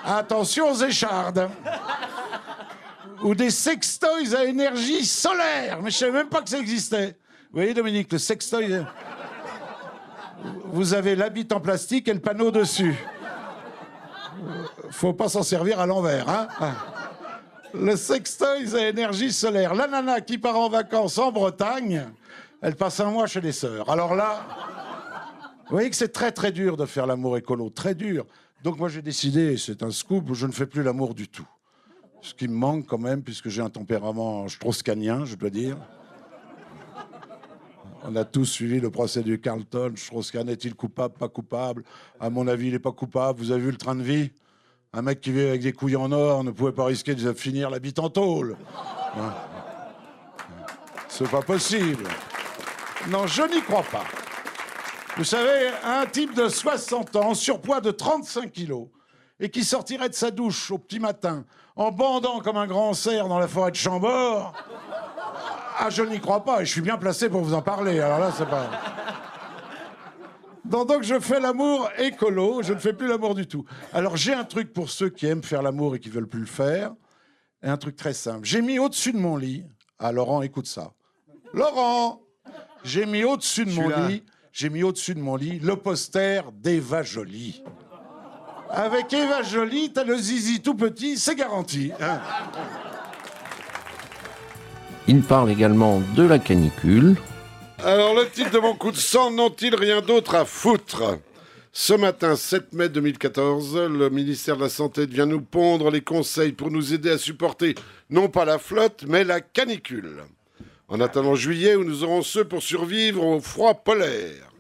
Attention 0.05 0.71
aux 0.71 0.85
échardes. 0.85 1.49
Ou 3.23 3.35
des 3.35 3.51
sextoys 3.51 4.35
à 4.37 4.45
énergie 4.45 5.07
solaire. 5.07 5.81
Mais 5.83 5.91
je 5.91 5.97
savais 5.97 6.13
même 6.13 6.29
pas 6.29 6.43
que 6.43 6.51
ça 6.51 6.59
existait. 6.59 7.17
Vous 7.51 7.61
voyez 7.61 7.73
Dominique, 7.73 8.13
le 8.13 8.19
sextoy... 8.19 8.85
Vous 10.73 10.95
avez 10.95 11.17
l'habit 11.17 11.47
en 11.53 11.61
plastique 11.61 12.09
et 12.09 12.15
le 12.15 12.21
panneau 12.21 12.51
dessus. 12.51 12.97
Faut 14.91 15.13
pas 15.13 15.29
s'en 15.29 15.43
servir 15.43 15.81
à 15.81 15.87
l'envers, 15.87 16.29
hein 16.29 16.49
Le 17.75 17.97
sextoy 17.97 18.75
à 18.75 18.89
énergie 18.89 19.33
solaire. 19.33 19.75
La 19.75 19.87
nana 19.87 20.21
qui 20.21 20.39
part 20.39 20.57
en 20.57 20.69
vacances 20.69 21.19
en 21.19 21.33
Bretagne, 21.33 22.07
elle 22.63 22.77
passe 22.77 23.01
un 23.01 23.11
mois 23.11 23.27
chez 23.27 23.41
les 23.41 23.53
sœurs. 23.53 23.91
Alors 23.91 24.15
là, 24.15 24.47
vous 25.69 25.73
voyez 25.73 25.91
que 25.91 25.97
c'est 25.97 26.13
très 26.13 26.33
très 26.33 26.53
dur 26.53 26.77
de 26.77 26.87
faire 26.87 27.07
l'amour 27.07 27.37
écolo, 27.37 27.71
très 27.71 27.95
dur. 27.95 28.25
Donc 28.63 28.79
moi 28.79 28.89
j'ai 28.89 29.03
décidé, 29.03 29.57
c'est 29.57 29.83
un 29.83 29.91
scoop, 29.91 30.33
je 30.33 30.47
ne 30.47 30.53
fais 30.53 30.67
plus 30.67 30.83
l'amour 30.83 31.15
du 31.15 31.29
tout. 31.29 31.47
Ce 32.23 32.35
qui 32.35 32.49
me 32.49 32.55
manque 32.55 32.87
quand 32.87 32.99
même, 32.99 33.23
puisque 33.23 33.49
j'ai 33.49 33.63
un 33.63 33.71
tempérament 33.71 34.49
strauss-canien, 34.49 35.25
je 35.25 35.37
dois 35.37 35.51
dire. 35.51 35.77
On 38.09 38.15
a 38.15 38.25
tous 38.25 38.45
suivi 38.45 38.79
le 38.79 38.91
procès 38.91 39.23
du 39.23 39.41
Carlton. 39.41 39.93
Strauss-Kahn 39.97 40.49
est-il 40.49 40.77
coupable, 40.77 41.15
pas 41.15 41.29
coupable? 41.29 41.83
À 42.21 42.31
mon 42.31 42.47
avis, 42.47 42.69
il 42.69 42.73
n'est 42.73 42.79
pas 42.79 42.93
coupable. 42.93 43.41
Vous 43.41 43.51
avez 43.51 43.63
vu 43.63 43.71
le 43.73 43.77
train 43.77 43.97
de 43.97 44.03
vie? 44.03 44.31
Un 44.93 45.03
mec 45.03 45.21
qui 45.21 45.33
vit 45.33 45.41
avec 45.43 45.63
des 45.63 45.73
couilles 45.73 45.97
en 45.97 46.13
or 46.13 46.45
ne 46.45 46.53
pouvait 46.53 46.73
pas 46.73 46.85
risquer 46.85 47.17
de 47.17 47.33
finir 47.33 47.69
la 47.69 47.81
bite 47.81 47.99
en 47.99 48.09
tôle. 48.09 48.57
C'est 51.09 51.29
pas 51.29 51.43
possible. 51.43 52.05
Non, 53.09 53.27
je 53.27 53.43
n'y 53.43 53.61
crois 53.63 53.83
pas. 53.83 54.05
Vous 55.17 55.25
savez, 55.25 55.71
un 55.83 56.07
type 56.07 56.35
de 56.35 56.49
60 56.49 57.17
ans, 57.17 57.35
surpoids 57.35 57.81
de 57.81 57.91
35 57.91 58.53
kilos, 58.53 58.87
et 59.41 59.51
qui 59.51 59.65
sortirait 59.65 60.09
de 60.09 60.15
sa 60.15 60.31
douche 60.31 60.71
au 60.71 60.79
petit 60.79 61.01
matin 61.01 61.45
en 61.75 61.91
bandant 61.91 62.41
comme 62.41 62.57
un 62.57 62.67
grand 62.67 62.95
cerf 62.95 63.29
dans 63.29 63.39
la 63.39 63.49
forêt 63.49 63.71
de 63.71 63.77
Chambord. 63.77 64.55
Ah, 65.79 65.91
je 65.91 66.03
n'y 66.03 66.21
crois 66.21 66.43
pas, 66.45 66.63
et 66.63 66.65
je 66.65 66.73
suis 66.73 66.81
bien 66.81 66.97
placé 66.97 67.29
pour 67.29 67.43
vous 67.43 67.55
en 67.55 67.63
parler. 67.63 68.01
Alors 68.01 68.19
là, 68.19 68.33
c'est 68.37 68.49
pas. 68.49 68.71
Donc, 70.65 70.89
donc, 70.89 71.03
je 71.03 71.21
fais 71.21 71.39
l'amour 71.39 71.89
écolo, 71.99 72.63
je 72.63 72.73
ne 72.73 72.79
fais 72.79 72.93
plus 72.93 73.07
l'amour 73.07 73.35
du 73.35 73.47
tout. 73.47 73.65
Alors 73.93 74.17
j'ai 74.17 74.35
un 74.35 74.43
truc 74.45 74.73
pour 74.73 74.91
ceux 74.91 75.11
qui 75.11 75.27
aiment 75.27 75.45
faire 75.45 75.63
l'amour 75.63 75.95
et 75.95 76.01
qui 76.01 76.09
veulent 76.09 76.27
plus 76.27 76.41
le 76.41 76.47
faire, 76.47 76.93
et 77.63 77.69
un 77.69 77.77
truc 77.77 77.95
très 77.95 78.15
simple. 78.15 78.45
J'ai 78.45 78.63
mis 78.63 78.79
au-dessus 78.79 79.13
de 79.13 79.19
mon 79.19 79.37
lit. 79.37 79.65
Ah 79.99 80.11
Laurent, 80.13 80.43
écoute 80.43 80.67
ça. 80.67 80.93
Laurent, 81.53 82.21
j'ai 82.83 83.07
mis 83.07 83.23
au-dessus 83.23 83.65
de 83.65 83.71
mon 83.73 83.89
lit, 84.09 84.25
j'ai 84.53 84.69
mis 84.69 84.83
au-dessus 84.83 85.15
de 85.15 85.21
mon 85.21 85.37
lit 85.37 85.61
le 85.61 85.77
poster 85.77 86.41
d'Eva 86.53 87.03
Jolie. 87.05 87.63
Avec 88.69 89.13
Eva 89.13 89.43
Jolie, 89.43 89.93
t'as 89.93 90.03
le 90.03 90.17
zizi 90.17 90.61
tout 90.61 90.75
petit, 90.75 91.17
c'est 91.17 91.37
garanti. 91.37 91.93
hein. 92.01 92.21
Il 95.09 95.23
parle 95.23 95.51
également 95.53 96.03
de 96.17 96.25
la 96.25 96.41
canicule. 96.41 97.17
Alors, 97.85 98.15
le 98.15 98.29
titre 98.29 98.51
de 98.51 98.59
mon 98.59 98.75
coup 98.75 98.91
de 98.91 98.97
sang 98.97 99.31
n'ont-ils 99.31 99.75
rien 99.75 100.01
d'autre 100.01 100.35
à 100.35 100.45
foutre? 100.45 101.19
Ce 101.73 101.93
matin, 101.93 102.35
7 102.35 102.73
mai 102.73 102.89
2014, 102.89 103.77
le 103.77 104.11
ministère 104.11 104.57
de 104.57 104.63
la 104.63 104.69
Santé 104.69 105.07
vient 105.07 105.27
nous 105.27 105.43
pondre 105.43 105.91
les 105.91 106.01
conseils 106.01 106.53
pour 106.53 106.71
nous 106.71 106.93
aider 106.93 107.11
à 107.11 107.19
supporter 107.19 107.77
non 108.11 108.29
pas 108.29 108.45
la 108.45 108.59
flotte, 108.59 109.05
mais 109.07 109.23
la 109.23 109.41
canicule. 109.41 110.25
En 110.89 111.01
attendant 111.01 111.35
juillet, 111.35 111.77
où 111.77 111.85
nous 111.85 112.03
aurons 112.03 112.23
ceux 112.23 112.45
pour 112.45 112.63
survivre 112.63 113.25
au 113.25 113.41
froid 113.41 113.75
polaire. 113.75 114.51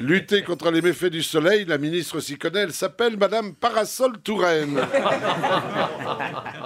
Lutter 0.00 0.42
contre 0.42 0.72
les 0.72 0.82
méfaits 0.82 1.06
du 1.06 1.22
soleil, 1.22 1.66
la 1.66 1.78
ministre 1.78 2.18
s'y 2.18 2.36
connaît, 2.36 2.62
elle 2.62 2.72
s'appelle 2.72 3.16
Madame 3.16 3.54
Parasol 3.54 4.18
Touraine. 4.18 4.80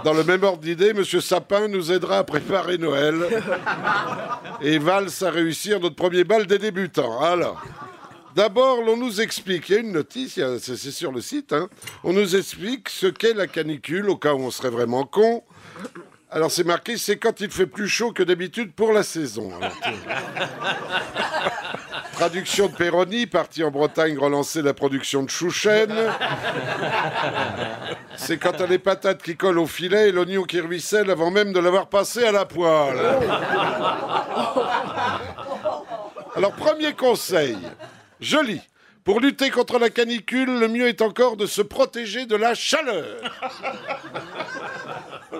Dans 0.02 0.14
le 0.14 0.24
même 0.24 0.42
ordre 0.44 0.62
d'idée, 0.62 0.94
Monsieur 0.94 1.20
Sapin 1.20 1.68
nous 1.68 1.92
aidera 1.92 2.18
à 2.18 2.24
préparer 2.24 2.78
Noël 2.78 3.16
et 4.62 4.78
Valls 4.78 5.10
à 5.20 5.30
réussir 5.30 5.78
notre 5.78 5.96
premier 5.96 6.24
bal 6.24 6.46
des 6.46 6.58
débutants. 6.58 7.20
Alors, 7.20 7.62
d'abord, 8.34 8.80
l'on 8.80 8.96
nous 8.96 9.20
explique, 9.20 9.68
il 9.68 9.74
y 9.74 9.76
a 9.76 9.80
une 9.80 9.92
notice, 9.92 10.40
c'est 10.58 10.90
sur 10.90 11.12
le 11.12 11.20
site, 11.20 11.52
hein. 11.52 11.68
on 12.04 12.14
nous 12.14 12.34
explique 12.34 12.88
ce 12.88 13.08
qu'est 13.08 13.34
la 13.34 13.46
canicule, 13.46 14.08
au 14.08 14.16
cas 14.16 14.32
où 14.32 14.40
on 14.40 14.50
serait 14.50 14.70
vraiment 14.70 15.04
con. 15.04 15.42
Alors 16.30 16.50
c'est 16.50 16.64
marqué, 16.64 16.98
c'est 16.98 17.16
quand 17.16 17.40
il 17.40 17.50
fait 17.50 17.66
plus 17.66 17.88
chaud 17.88 18.12
que 18.12 18.22
d'habitude 18.22 18.72
pour 18.74 18.92
la 18.92 19.02
saison. 19.02 19.50
Alors, 19.56 19.72
Traduction 22.12 22.66
de 22.66 22.74
Perroni, 22.74 23.26
parti 23.26 23.62
en 23.64 23.70
Bretagne 23.70 24.18
relancer 24.18 24.60
la 24.60 24.74
production 24.74 25.22
de 25.22 25.30
chouchen. 25.30 25.88
C'est 28.16 28.36
quand 28.38 28.52
t'as 28.52 28.66
les 28.66 28.80
patates 28.80 29.22
qui 29.22 29.36
collent 29.36 29.60
au 29.60 29.66
filet 29.66 30.08
et 30.08 30.12
l'oignon 30.12 30.42
qui 30.42 30.60
ruisselle 30.60 31.10
avant 31.10 31.30
même 31.30 31.52
de 31.52 31.60
l'avoir 31.60 31.86
passé 31.86 32.24
à 32.24 32.32
la 32.32 32.44
poêle. 32.44 32.98
Alors, 36.34 36.52
premier 36.52 36.92
conseil, 36.92 37.56
je 38.20 38.38
lis. 38.38 38.62
Pour 39.04 39.20
lutter 39.20 39.50
contre 39.50 39.78
la 39.78 39.88
canicule, 39.88 40.58
le 40.58 40.68
mieux 40.68 40.88
est 40.88 41.00
encore 41.00 41.36
de 41.36 41.46
se 41.46 41.62
protéger 41.62 42.26
de 42.26 42.36
la 42.36 42.54
chaleur. 42.54 43.22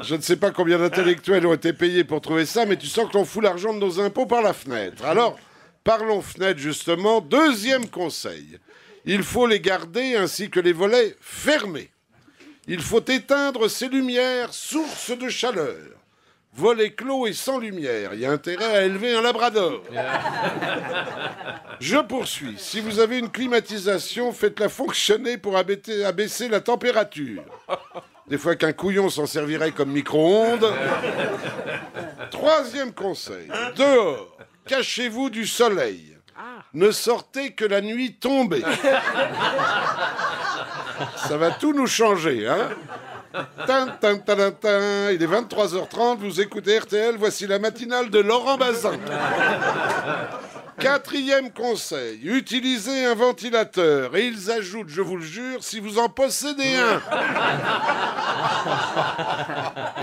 Je 0.03 0.15
ne 0.15 0.21
sais 0.21 0.37
pas 0.37 0.51
combien 0.51 0.79
d'intellectuels 0.79 1.47
ont 1.47 1.55
été 1.55 1.73
payés 1.73 2.05
pour 2.05 2.21
trouver 2.21 2.47
ça, 2.47 2.67
mais 2.67 2.77
tu 2.77 2.87
sens 2.87 3.09
que 3.11 3.17
l'on 3.17 3.25
fout 3.25 3.43
l'argent 3.43 3.75
de 3.75 3.79
nos 3.79 4.01
impôts 4.01 4.27
par 4.27 4.43
la 4.43 4.53
fenêtre. 4.53 5.05
Alors, 5.05 5.39
parlons 5.85 6.23
fenêtre 6.23 6.59
justement. 6.59 7.21
Deuxième 7.21 7.89
conseil, 7.89 8.59
il 9.05 9.23
faut 9.23 9.47
les 9.47 9.61
garder 9.61 10.17
ainsi 10.17 10.51
que 10.51 10.61
les 10.61 10.73
volets 10.73 11.17
fermés. 11.21 11.91
Il 12.67 12.81
faut 12.81 13.05
éteindre 13.05 13.69
ces 13.69 13.89
lumières, 13.89 14.53
source 14.53 15.17
de 15.17 15.29
chaleur. 15.29 15.77
Volets 16.55 16.93
clos 16.93 17.27
et 17.27 17.33
sans 17.33 17.59
lumière. 17.59 18.15
Il 18.15 18.21
y 18.21 18.27
a 18.27 18.33
intérêt 18.33 18.77
à 18.77 18.85
élever 18.85 19.15
un 19.15 19.23
labrador. 19.23 19.83
Je 21.81 21.99
poursuis. 21.99 22.57
Si 22.59 22.81
vous 22.81 22.99
avez 22.99 23.19
une 23.19 23.31
climatisation, 23.31 24.33
faites-la 24.33 24.69
fonctionner 24.69 25.39
pour 25.39 25.57
abaisser 25.57 26.49
la 26.49 26.61
température. 26.61 27.45
Des 28.29 28.39
fois 28.39 28.57
qu'un 28.57 28.73
couillon 28.73 29.09
s'en 29.09 29.27
servirait 29.27 29.73
comme 29.73 29.91
micro-ondes. 29.91 30.73
Troisième 32.31 32.93
conseil. 32.93 33.49
Dehors, 33.77 34.37
cachez-vous 34.67 35.31
du 35.31 35.47
soleil. 35.47 36.17
Ne 36.75 36.91
sortez 36.91 37.53
que 37.53 37.65
la 37.65 37.81
nuit 37.81 38.17
tombée. 38.17 38.63
Ça 41.17 41.37
va 41.37 41.53
tout 41.53 41.73
nous 41.73 41.87
changer, 41.87 42.47
hein. 42.47 42.69
Il 43.35 45.23
est 45.23 45.27
23h30, 45.27 46.19
vous 46.19 46.41
écoutez 46.41 46.79
RTL, 46.79 47.17
voici 47.19 47.47
la 47.47 47.59
matinale 47.59 48.11
de 48.11 48.21
Laurent 48.21 48.57
Bazin. 48.57 48.99
Quatrième 50.81 51.51
conseil, 51.51 52.21
utilisez 52.23 53.07
un 53.07 53.15
ventilateur. 53.15 54.15
Et 54.17 54.27
ils 54.27 54.51
ajoutent, 54.51 54.89
je 54.89 55.03
vous 55.03 55.17
le 55.17 55.25
jure, 55.25 55.63
si 55.63 55.81
vous 55.81 55.99
en 55.99 56.09
possédez 56.09 56.77
un. 56.77 57.03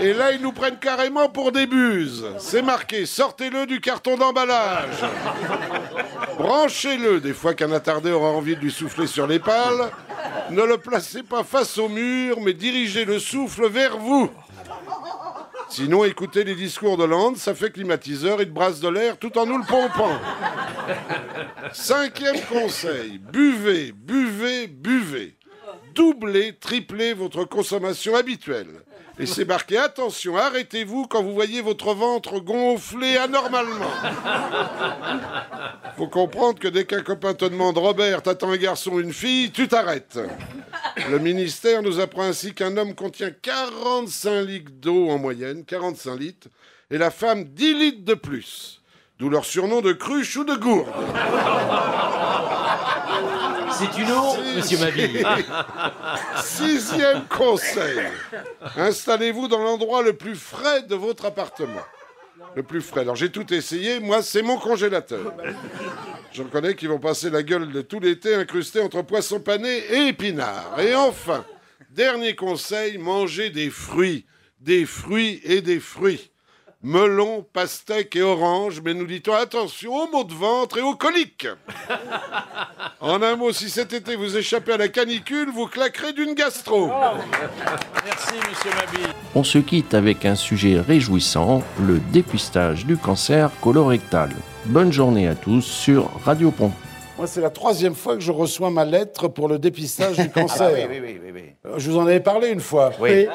Et 0.00 0.12
là, 0.12 0.32
ils 0.32 0.42
nous 0.42 0.52
prennent 0.52 0.78
carrément 0.78 1.28
pour 1.28 1.52
des 1.52 1.66
buses. 1.66 2.26
C'est 2.38 2.62
marqué, 2.62 3.06
sortez-le 3.06 3.66
du 3.66 3.80
carton 3.80 4.16
d'emballage. 4.16 5.04
Branchez-le, 6.38 7.20
des 7.20 7.32
fois 7.32 7.54
qu'un 7.54 7.72
attardé 7.72 8.10
aura 8.10 8.28
envie 8.28 8.56
de 8.56 8.60
lui 8.60 8.72
souffler 8.72 9.06
sur 9.06 9.26
les 9.26 9.38
pales. 9.38 9.90
Ne 10.50 10.62
le 10.62 10.76
placez 10.76 11.22
pas 11.22 11.42
face 11.42 11.78
au 11.78 11.88
mur, 11.88 12.38
mais 12.42 12.52
dirigez 12.52 13.04
le 13.04 13.18
souffle 13.18 13.68
vers 13.68 13.96
vous. 13.96 14.30
Sinon, 15.68 16.04
écoutez 16.04 16.44
les 16.44 16.54
discours 16.54 16.96
de 16.96 17.04
Land, 17.04 17.34
ça 17.36 17.54
fait 17.54 17.72
climatiseur, 17.72 18.40
il 18.40 18.50
brasse 18.50 18.80
de 18.80 18.88
l'air 18.88 19.18
tout 19.18 19.36
en 19.36 19.46
nous 19.46 19.58
le 19.58 19.66
pompant. 19.66 20.16
Cinquième 21.72 22.40
conseil, 22.42 23.18
buvez, 23.18 23.92
buvez, 23.92 24.68
buvez. 24.68 25.36
Doublez, 25.94 26.56
triplez 26.58 27.14
votre 27.14 27.44
consommation 27.44 28.14
habituelle. 28.14 28.82
Et 29.18 29.24
c'est 29.24 29.46
marqué, 29.46 29.78
attention, 29.78 30.36
arrêtez-vous 30.36 31.06
quand 31.06 31.22
vous 31.22 31.32
voyez 31.32 31.62
votre 31.62 31.94
ventre 31.94 32.38
gonfler 32.38 33.16
anormalement. 33.16 33.90
Faut 35.96 36.08
comprendre 36.08 36.58
que 36.58 36.68
dès 36.68 36.84
qu'un 36.84 37.00
copain 37.00 37.32
te 37.32 37.46
demande 37.46 37.78
Robert, 37.78 38.22
t'attends 38.22 38.50
un 38.50 38.58
garçon 38.58 38.98
une 38.98 39.14
fille, 39.14 39.50
tu 39.50 39.68
t'arrêtes. 39.68 40.18
Le 41.10 41.18
ministère 41.18 41.82
nous 41.82 42.00
apprend 42.00 42.22
ainsi 42.22 42.54
qu'un 42.54 42.76
homme 42.76 42.94
contient 42.94 43.30
45 43.30 44.40
litres 44.42 44.72
d'eau 44.72 45.10
en 45.10 45.18
moyenne, 45.18 45.64
45 45.64 46.16
litres, 46.18 46.48
et 46.90 46.98
la 46.98 47.10
femme 47.10 47.44
10 47.44 47.74
litres 47.74 48.04
de 48.04 48.14
plus. 48.14 48.80
D'où 49.18 49.30
leur 49.30 49.44
surnom 49.44 49.80
de 49.80 49.92
cruche 49.92 50.36
ou 50.36 50.44
de 50.44 50.54
gourde. 50.54 50.92
C'est 53.78 54.00
une 54.00 54.10
eau, 54.10 54.36
monsieur 54.54 54.78
Mabille. 54.78 55.26
Sixième 56.42 57.24
conseil. 57.26 58.00
Installez-vous 58.76 59.48
dans 59.48 59.62
l'endroit 59.62 60.02
le 60.02 60.14
plus 60.14 60.34
frais 60.34 60.82
de 60.82 60.94
votre 60.94 61.26
appartement. 61.26 61.82
Le 62.56 62.62
plus 62.62 62.80
frais. 62.80 63.02
Alors 63.02 63.16
j'ai 63.16 63.30
tout 63.30 63.52
essayé, 63.52 64.00
moi 64.00 64.22
c'est 64.22 64.40
mon 64.40 64.56
congélateur. 64.56 65.34
J'en 66.32 66.44
connais 66.44 66.74
qui 66.74 66.86
vont 66.86 66.98
passer 66.98 67.28
la 67.28 67.42
gueule 67.42 67.70
de 67.70 67.82
tout 67.82 68.00
l'été 68.00 68.34
incrustés 68.34 68.80
entre 68.80 69.02
poissons 69.02 69.40
panés 69.40 69.82
et 69.90 70.08
épinards. 70.08 70.80
Et 70.80 70.94
enfin, 70.94 71.44
dernier 71.90 72.34
conseil, 72.34 72.96
mangez 72.96 73.50
des 73.50 73.68
fruits. 73.68 74.24
Des 74.58 74.86
fruits 74.86 75.42
et 75.44 75.60
des 75.60 75.80
fruits. 75.80 76.30
Melon, 76.88 77.44
pastèque 77.52 78.14
et 78.14 78.22
orange, 78.22 78.80
mais 78.84 78.94
nous 78.94 79.06
dit-on 79.06 79.32
attention 79.32 79.92
aux 79.92 80.08
maux 80.08 80.22
de 80.22 80.32
ventre 80.32 80.78
et 80.78 80.82
aux 80.82 80.94
coliques. 80.94 81.48
En 83.00 83.22
un 83.22 83.36
mot, 83.36 83.52
si 83.52 83.68
cet 83.68 83.92
été 83.92 84.14
vous 84.16 84.36
échappez 84.36 84.72
à 84.72 84.76
la 84.76 84.88
canicule, 84.88 85.50
vous 85.52 85.66
claquerez 85.66 86.12
d'une 86.12 86.34
gastro. 86.34 86.86
Merci, 86.86 88.34
monsieur 88.48 88.70
Mabille. 88.70 89.12
On 89.34 89.44
se 89.44 89.58
quitte 89.58 89.94
avec 89.94 90.24
un 90.24 90.34
sujet 90.34 90.80
réjouissant, 90.80 91.62
le 91.80 91.98
dépistage 92.12 92.86
du 92.86 92.96
cancer 92.96 93.50
colorectal. 93.60 94.30
Bonne 94.64 94.92
journée 94.92 95.26
à 95.28 95.34
tous 95.34 95.62
sur 95.62 96.08
Radio 96.24 96.52
Pont. 96.52 96.72
Moi, 97.18 97.26
c'est 97.26 97.40
la 97.40 97.50
troisième 97.50 97.94
fois 97.94 98.14
que 98.14 98.22
je 98.22 98.32
reçois 98.32 98.70
ma 98.70 98.84
lettre 98.84 99.28
pour 99.28 99.48
le 99.48 99.58
dépistage 99.58 100.18
du 100.18 100.30
cancer. 100.34 100.70
Ah 100.72 100.88
oui, 100.88 100.98
oui, 101.00 101.00
oui, 101.02 101.20
oui, 101.22 101.30
oui. 101.34 101.42
Je 101.76 101.90
vous 101.90 101.98
en 101.98 102.06
avais 102.06 102.20
parlé 102.20 102.48
une 102.48 102.60
fois. 102.60 102.92
Oui. 103.00 103.26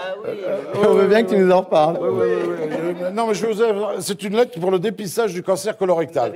On 0.76 0.94
veut 0.94 1.08
bien 1.08 1.24
que 1.24 1.30
tu 1.30 1.38
nous 1.38 1.52
en 1.52 1.62
reparles. 1.62 1.98
Euh, 2.02 3.12
non, 3.13 3.28
mais 3.28 3.34
je 3.34 3.46
vous 3.46 3.62
ai- 3.62 3.74
c'est 4.00 4.24
une 4.24 4.36
lettre 4.38 4.60
pour 4.60 4.72
le 4.72 4.80
dépistage 4.80 5.34
du 5.34 5.44
cancer 5.44 5.78
colorectal. 5.78 6.34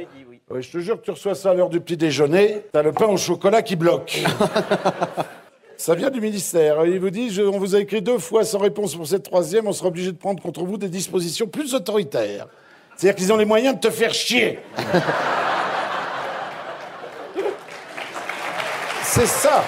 Oui, 0.49 0.62
je 0.62 0.71
te 0.71 0.77
jure 0.79 0.99
que 0.99 1.05
tu 1.05 1.12
reçois 1.12 1.34
ça 1.36 1.51
à 1.51 1.53
l'heure 1.53 1.69
du 1.69 1.79
petit 1.81 1.97
déjeuner, 1.97 2.62
t'as 2.71 2.84
le 2.84 2.91
pain 2.91 3.08
au 3.08 3.17
chocolat 3.17 3.62
qui 3.63 3.75
bloque. 3.75 4.21
Ça 5.77 5.93
vient 5.95 6.10
du 6.10 6.21
ministère. 6.21 6.86
Il 6.86 6.99
vous 7.01 7.10
dit, 7.10 7.31
je- 7.31 7.41
on 7.41 7.58
vous 7.60 7.75
a 7.75 7.79
écrit 7.79 8.01
deux 8.01 8.17
fois 8.19 8.43
sans 8.45 8.60
réponse 8.60 8.95
pour 8.95 9.05
cette 9.08 9.23
troisième, 9.23 9.67
on 9.67 9.73
sera 9.73 9.88
obligé 9.89 10.12
de 10.12 10.17
prendre 10.17 10.41
contre 10.41 10.63
vous 10.63 10.77
des 10.77 10.88
dispositions 10.89 11.47
plus 11.47 11.73
autoritaires. 11.73 12.47
C'est-à-dire 12.95 13.15
qu'ils 13.17 13.34
ont 13.34 13.38
les 13.38 13.43
moyens 13.45 13.75
de 13.75 13.79
te 13.81 13.89
faire 13.89 14.13
chier. 14.13 14.60
C'est 19.03 19.25
ça. 19.27 19.63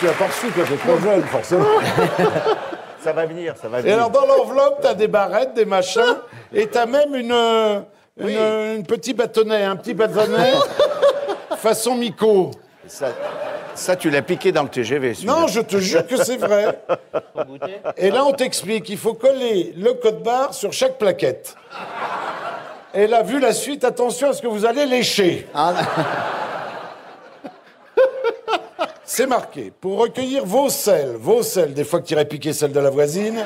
Tu 0.00 0.08
as 0.08 0.12
pas 0.12 0.26
reçu, 0.26 0.46
toi, 0.50 0.64
t'es 0.66 0.76
trop 0.76 0.98
jeune, 0.98 1.22
forcément. 1.24 1.64
Ça 3.02 3.12
va 3.14 3.24
venir, 3.24 3.54
ça 3.60 3.66
va 3.68 3.78
Et 3.78 3.82
venir. 3.82 3.94
alors, 3.96 4.10
dans 4.10 4.26
l'enveloppe, 4.26 4.80
t'as 4.82 4.92
des 4.92 5.08
barrettes, 5.08 5.54
des 5.54 5.64
machins, 5.64 6.18
et 6.52 6.66
t'as 6.66 6.84
même 6.84 7.14
une, 7.14 7.32
euh, 7.32 7.80
une, 8.18 8.26
Oui. 8.26 8.36
euh, 8.38 8.76
une 8.76 8.84
petit 8.84 9.14
bâtonnet, 9.14 9.64
un 9.64 9.76
petit 9.76 9.94
bâtonnet 9.94 10.52
façon 11.56 11.94
Miko. 11.94 12.50
Ça, 12.86 13.06
ça, 13.74 13.96
tu 13.96 14.10
l'as 14.10 14.20
piqué 14.20 14.52
dans 14.52 14.64
le 14.64 14.68
TGV. 14.68 15.14
celui-là. 15.14 15.32
Non, 15.32 15.46
je 15.46 15.60
te 15.62 15.78
jure 15.78 16.06
que 16.06 16.16
c'est 16.22 16.36
vrai. 16.36 16.78
Et 17.96 18.10
là, 18.10 18.22
on 18.26 18.32
t'explique, 18.32 18.90
il 18.90 18.98
faut 18.98 19.14
coller 19.14 19.72
le 19.78 19.94
code 19.94 20.22
barre 20.22 20.52
sur 20.52 20.72
chaque 20.74 20.98
plaquette. 20.98 21.54
Et 22.92 23.06
là, 23.06 23.22
vu 23.22 23.40
la 23.40 23.52
suite, 23.54 23.82
attention 23.84 24.28
à 24.28 24.32
ce 24.34 24.42
que 24.42 24.46
vous 24.48 24.66
allez 24.66 24.84
lécher. 24.84 25.46
C'est 29.20 29.26
marqué. 29.26 29.70
Pour 29.82 29.98
recueillir 29.98 30.46
vos 30.46 30.70
selles, 30.70 31.16
vos 31.16 31.42
selles, 31.42 31.74
des 31.74 31.84
fois 31.84 32.00
que 32.00 32.06
tu 32.06 32.14
irais 32.14 32.24
piquer 32.24 32.54
celle 32.54 32.72
de 32.72 32.80
la 32.80 32.88
voisine, 32.88 33.44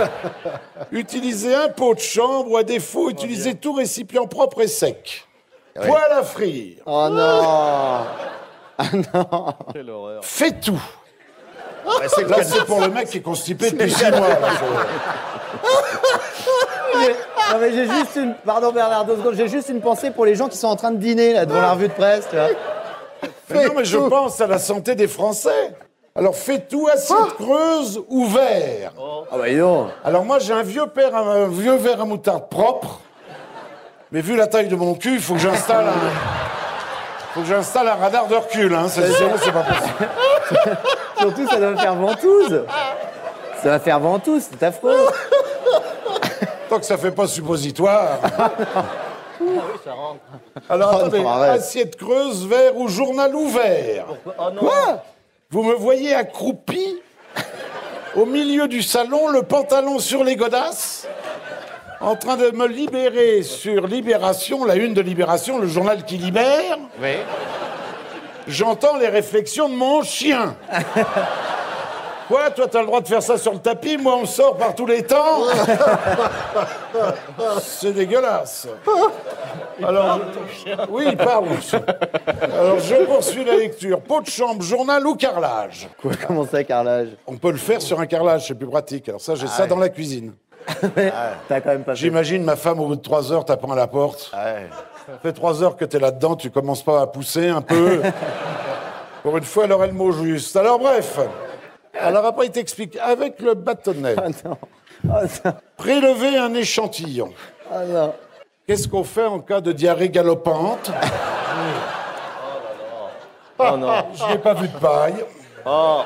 utilisez 0.90 1.54
un 1.54 1.68
pot 1.68 1.92
de 1.92 2.00
chambre 2.00 2.52
ou 2.52 2.56
à 2.56 2.62
défaut, 2.62 3.10
utilisez 3.10 3.56
tout 3.56 3.74
récipient 3.74 4.26
propre 4.26 4.62
et 4.62 4.68
sec. 4.68 5.28
Poêle 5.74 6.12
à 6.12 6.22
frire. 6.22 6.76
Oh 6.86 7.08
non 7.10 7.18
Ah 8.78 8.84
non 8.94 9.54
Quelle 9.74 9.90
horreur. 9.90 10.24
Fais 10.24 10.52
tout. 10.52 10.80
Bah, 11.84 11.92
c'est 12.08 12.26
Là, 12.26 12.42
c'est 12.42 12.64
pour 12.64 12.80
le 12.80 12.88
mec 12.88 13.10
qui 13.10 13.18
est 13.18 13.20
constipé 13.20 13.72
depuis 13.72 13.92
six 13.92 14.10
mois. 14.12 14.28
là, 14.28 14.38
Non 17.52 17.58
mais 17.60 17.70
j'ai 17.70 17.84
juste 17.84 18.16
une... 18.16 18.34
Pardon 18.46 18.72
Bernard, 18.72 19.04
deux 19.04 19.18
secondes. 19.18 19.34
J'ai 19.34 19.48
juste 19.48 19.68
une 19.68 19.82
pensée 19.82 20.10
pour 20.10 20.24
les 20.24 20.34
gens 20.34 20.48
qui 20.48 20.56
sont 20.56 20.68
en 20.68 20.76
train 20.76 20.90
de 20.90 20.96
dîner 20.96 21.34
là 21.34 21.44
devant 21.44 21.60
la 21.60 21.72
revue 21.72 21.88
de 21.88 21.92
presse, 21.92 22.26
tu 22.30 22.36
vois. 22.36 22.48
Mais 23.50 23.66
non, 23.66 23.72
mais 23.76 23.84
je 23.84 23.98
pense 23.98 24.40
à 24.40 24.46
la 24.46 24.58
santé 24.58 24.94
des 24.94 25.08
Français. 25.08 25.74
Alors 26.14 26.34
fais 26.34 26.60
tout 26.60 26.88
assiette 26.92 27.34
creuse 27.38 28.02
ou 28.08 28.26
verre. 28.26 28.92
Ah 29.30 29.36
bah 29.36 29.48
dis 29.48 29.58
donc. 29.58 29.88
Alors 30.02 30.24
moi 30.24 30.38
j'ai 30.38 30.54
un 30.54 30.62
vieux 30.62 30.86
père, 30.86 31.14
un 31.14 31.46
vieux 31.48 31.76
verre 31.76 32.00
à 32.00 32.04
moutarde 32.06 32.48
propre. 32.48 33.00
Mais 34.12 34.22
vu 34.22 34.34
la 34.34 34.46
taille 34.46 34.68
de 34.68 34.76
mon 34.76 34.94
cul, 34.94 35.14
il 35.14 35.20
faut 35.20 35.34
que 35.34 35.40
j'installe 35.40 35.86
un. 35.86 37.34
Faut 37.34 37.40
que 37.40 37.46
j'installe 37.46 37.88
un 37.88 37.96
radar 37.96 38.28
de 38.28 38.34
recul, 38.34 38.74
hein. 38.74 38.86
C'est 38.88 39.12
sinon, 39.12 39.32
c'est 39.42 39.52
pas 39.52 39.62
possible. 39.62 40.08
Surtout 41.18 41.48
ça 41.48 41.56
doit 41.56 41.76
faire 41.76 41.94
ventouse. 41.94 42.64
Ça 43.62 43.68
va 43.68 43.78
faire 43.78 44.00
ventouse, 44.00 44.48
c'est 44.50 44.62
affreux. 44.62 45.08
Tant 46.70 46.78
que 46.78 46.86
ça 46.86 46.96
fait 46.96 47.10
pas 47.10 47.26
suppositoire. 47.26 48.20
Oui, 49.40 49.58
ça 49.84 49.92
rentre. 49.92 50.20
Alors 50.68 50.90
Oh 50.92 50.96
attendez, 50.98 51.20
non, 51.20 51.28
arrête. 51.28 51.60
assiette 51.60 51.96
creuse, 51.96 52.46
verre 52.46 52.76
ou 52.76 52.88
journal 52.88 53.34
ouvert. 53.34 54.06
Oh 54.26 54.50
non. 54.52 54.60
Quoi 54.60 55.02
Vous 55.50 55.62
me 55.62 55.74
voyez 55.74 56.14
accroupi 56.14 57.00
au 58.16 58.24
milieu 58.26 58.66
du 58.68 58.82
salon, 58.82 59.28
le 59.28 59.42
pantalon 59.42 59.98
sur 59.98 60.24
les 60.24 60.36
godasses, 60.36 61.06
en 62.00 62.16
train 62.16 62.36
de 62.36 62.50
me 62.50 62.66
libérer 62.66 63.42
sur 63.42 63.86
Libération, 63.86 64.64
la 64.64 64.76
une 64.76 64.94
de 64.94 65.00
Libération, 65.02 65.58
le 65.58 65.66
journal 65.66 66.04
qui 66.04 66.16
libère. 66.16 66.78
Oui. 67.02 67.16
J'entends 68.48 68.96
les 68.96 69.08
réflexions 69.08 69.68
de 69.68 69.74
mon 69.74 70.02
chien. 70.02 70.56
Quoi, 72.28 72.50
toi, 72.50 72.66
t'as 72.66 72.80
le 72.80 72.86
droit 72.86 73.00
de 73.00 73.06
faire 73.06 73.22
ça 73.22 73.38
sur 73.38 73.52
le 73.52 73.58
tapis, 73.58 73.96
moi, 73.96 74.16
on 74.16 74.26
sort 74.26 74.56
par 74.56 74.74
tous 74.74 74.86
les 74.86 75.04
temps 75.04 75.44
C'est 77.60 77.92
dégueulasse. 77.92 78.66
Alors, 79.82 80.20
oui, 80.88 81.04
il 81.10 81.16
parle. 81.16 81.46
Alors, 82.42 82.80
je 82.80 83.04
poursuis 83.04 83.44
la 83.44 83.56
lecture. 83.56 84.00
Pot 84.00 84.22
de 84.22 84.26
chambre, 84.26 84.62
journal 84.62 85.06
ou 85.06 85.14
carrelage? 85.14 85.88
Quoi, 86.00 86.12
comment 86.26 86.46
ça, 86.46 86.64
carrelage? 86.64 87.08
On 87.26 87.36
peut 87.36 87.52
le 87.52 87.58
faire 87.58 87.80
sur 87.80 88.00
un 88.00 88.06
carrelage, 88.06 88.48
c'est 88.48 88.54
plus 88.54 88.66
pratique. 88.66 89.08
Alors 89.08 89.20
ça, 89.20 89.36
j'ai 89.36 89.46
ça 89.46 89.66
dans 89.66 89.78
la 89.78 89.88
cuisine. 89.88 90.32
T'as 91.48 91.60
quand 91.60 91.70
même 91.70 91.84
pas 91.84 91.94
fait. 91.94 92.00
J'imagine 92.00 92.42
ma 92.42 92.56
femme 92.56 92.80
au 92.80 92.86
bout 92.86 92.96
de 92.96 93.02
trois 93.02 93.32
heures 93.32 93.44
tapant 93.44 93.70
à 93.70 93.76
la 93.76 93.86
porte. 93.86 94.32
Ouais. 94.34 94.66
Ça 95.06 95.12
fait 95.22 95.32
trois 95.32 95.62
heures 95.62 95.76
que 95.76 95.84
t'es 95.84 96.00
là-dedans, 96.00 96.34
tu 96.34 96.50
commences 96.50 96.82
pas 96.82 97.02
à 97.02 97.06
pousser 97.06 97.48
un 97.48 97.62
peu. 97.62 98.02
Pour 99.22 99.36
une 99.36 99.44
fois, 99.44 99.66
elle 99.66 99.72
aurait 99.72 99.86
le 99.86 99.92
mot 99.92 100.10
juste. 100.10 100.56
Alors 100.56 100.80
bref. 100.80 101.20
Alors 102.00 102.24
après, 102.26 102.46
il 102.46 102.52
t'explique, 102.52 102.96
avec 102.98 103.40
le 103.40 103.54
bâtonnet, 103.54 104.14
Ah 104.18 104.28
non. 104.44 104.58
Non. 105.04 105.52
prélever 105.76 106.36
un 106.38 106.54
échantillon. 106.54 107.32
Non. 107.70 108.14
Qu'est-ce 108.66 108.88
qu'on 108.88 109.04
fait 109.04 109.26
en 109.26 109.38
cas 109.40 109.60
de 109.60 109.72
diarrhée 109.72 110.08
galopante 110.08 110.90
Oh 113.58 113.76
non. 113.76 114.04
Je 114.14 114.26
n'ai 114.26 114.38
pas 114.38 114.54
vu 114.54 114.68
de 114.68 114.78
paille. 114.78 115.24
Oh. 115.64 116.02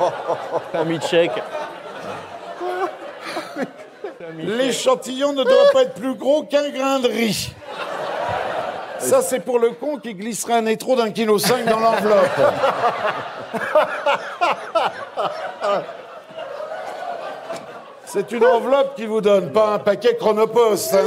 Un 0.74 0.84
mi-check. 0.84 1.30
L'échantillon 4.38 5.32
ne 5.32 5.44
doit 5.44 5.70
pas 5.72 5.82
être 5.82 5.94
plus 5.94 6.14
gros 6.14 6.44
qu'un 6.44 6.68
grain 6.70 6.98
de 7.00 7.08
riz. 7.08 7.54
Ça, 8.98 9.20
c'est 9.20 9.40
pour 9.40 9.58
le 9.58 9.70
con 9.70 9.98
qui 9.98 10.14
glisserait 10.14 10.54
un 10.54 10.66
étro 10.66 10.94
d'un 10.94 11.10
kilo 11.10 11.36
cinq 11.38 11.64
dans 11.64 11.80
l'enveloppe. 11.80 12.40
C'est 18.12 18.30
une 18.32 18.44
enveloppe 18.44 18.94
qui 18.94 19.06
vous 19.06 19.22
donne, 19.22 19.52
pas 19.52 19.74
un 19.74 19.78
paquet 19.78 20.16
chronopost. 20.16 20.92
hein. 20.94 20.98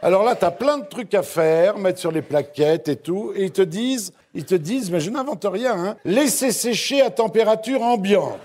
Alors 0.00 0.22
là, 0.22 0.36
tu 0.36 0.44
as 0.44 0.52
plein 0.52 0.78
de 0.78 0.86
trucs 0.86 1.12
à 1.12 1.22
faire, 1.24 1.76
mettre 1.76 1.98
sur 1.98 2.12
les 2.12 2.22
plaquettes 2.22 2.86
et 2.88 2.94
tout, 2.96 3.32
et 3.34 3.44
ils 3.46 3.50
te 3.50 3.62
disent, 3.62 4.12
ils 4.32 4.44
te 4.44 4.54
disent, 4.54 4.92
mais 4.92 5.00
je 5.00 5.10
n'invente 5.10 5.44
rien, 5.44 5.74
hein, 5.76 5.96
laissez 6.04 6.52
sécher 6.52 7.02
à 7.02 7.10
température 7.10 7.82
ambiante, 7.82 8.38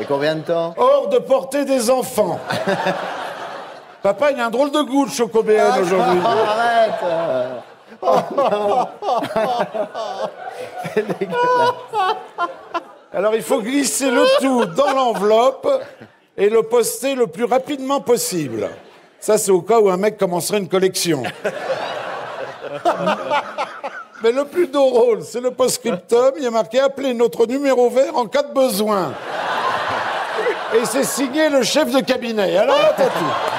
Et 0.00 0.04
combien 0.04 0.34
de 0.34 0.40
temps? 0.40 0.74
Hors 0.76 1.08
de 1.10 1.18
portée 1.18 1.64
des 1.64 1.88
enfants. 1.88 2.40
Papa, 4.02 4.32
il 4.32 4.40
a 4.40 4.46
un 4.46 4.50
drôle 4.50 4.72
de 4.72 4.82
goût, 4.82 5.04
le 5.04 5.10
chocobéen 5.10 5.80
aujourd'hui. 5.80 6.20
Oh, 6.24 6.28
arrête. 6.48 6.92
Oh 8.02 8.16
non. 8.36 8.86
Alors 13.12 13.34
il 13.34 13.42
faut 13.42 13.60
glisser 13.62 14.10
le 14.10 14.24
tout 14.40 14.64
dans 14.66 14.92
l'enveloppe 14.92 15.68
et 16.36 16.48
le 16.48 16.62
poster 16.62 17.14
le 17.14 17.26
plus 17.26 17.44
rapidement 17.44 18.00
possible. 18.00 18.68
Ça, 19.18 19.38
c'est 19.38 19.50
au 19.50 19.62
cas 19.62 19.80
où 19.80 19.88
un 19.90 19.96
mec 19.96 20.18
commencerait 20.18 20.58
une 20.58 20.68
collection. 20.68 21.22
Mais 24.22 24.32
le 24.32 24.44
plus 24.44 24.68
drôle, 24.68 25.22
c'est 25.22 25.40
le 25.40 25.50
post-scriptum. 25.50 26.34
Il 26.36 26.44
y 26.44 26.46
a 26.46 26.50
marqué 26.50 26.80
Appelez 26.80 27.14
notre 27.14 27.46
numéro 27.46 27.90
vert 27.90 28.16
en 28.16 28.26
cas 28.26 28.42
de 28.42 28.52
besoin. 28.52 29.12
Et 30.74 30.84
c'est 30.84 31.04
signé 31.04 31.48
le 31.48 31.62
chef 31.62 31.90
de 31.90 32.00
cabinet. 32.00 32.56
Alors 32.56 32.94
t'as 32.96 33.06
tout. 33.06 33.55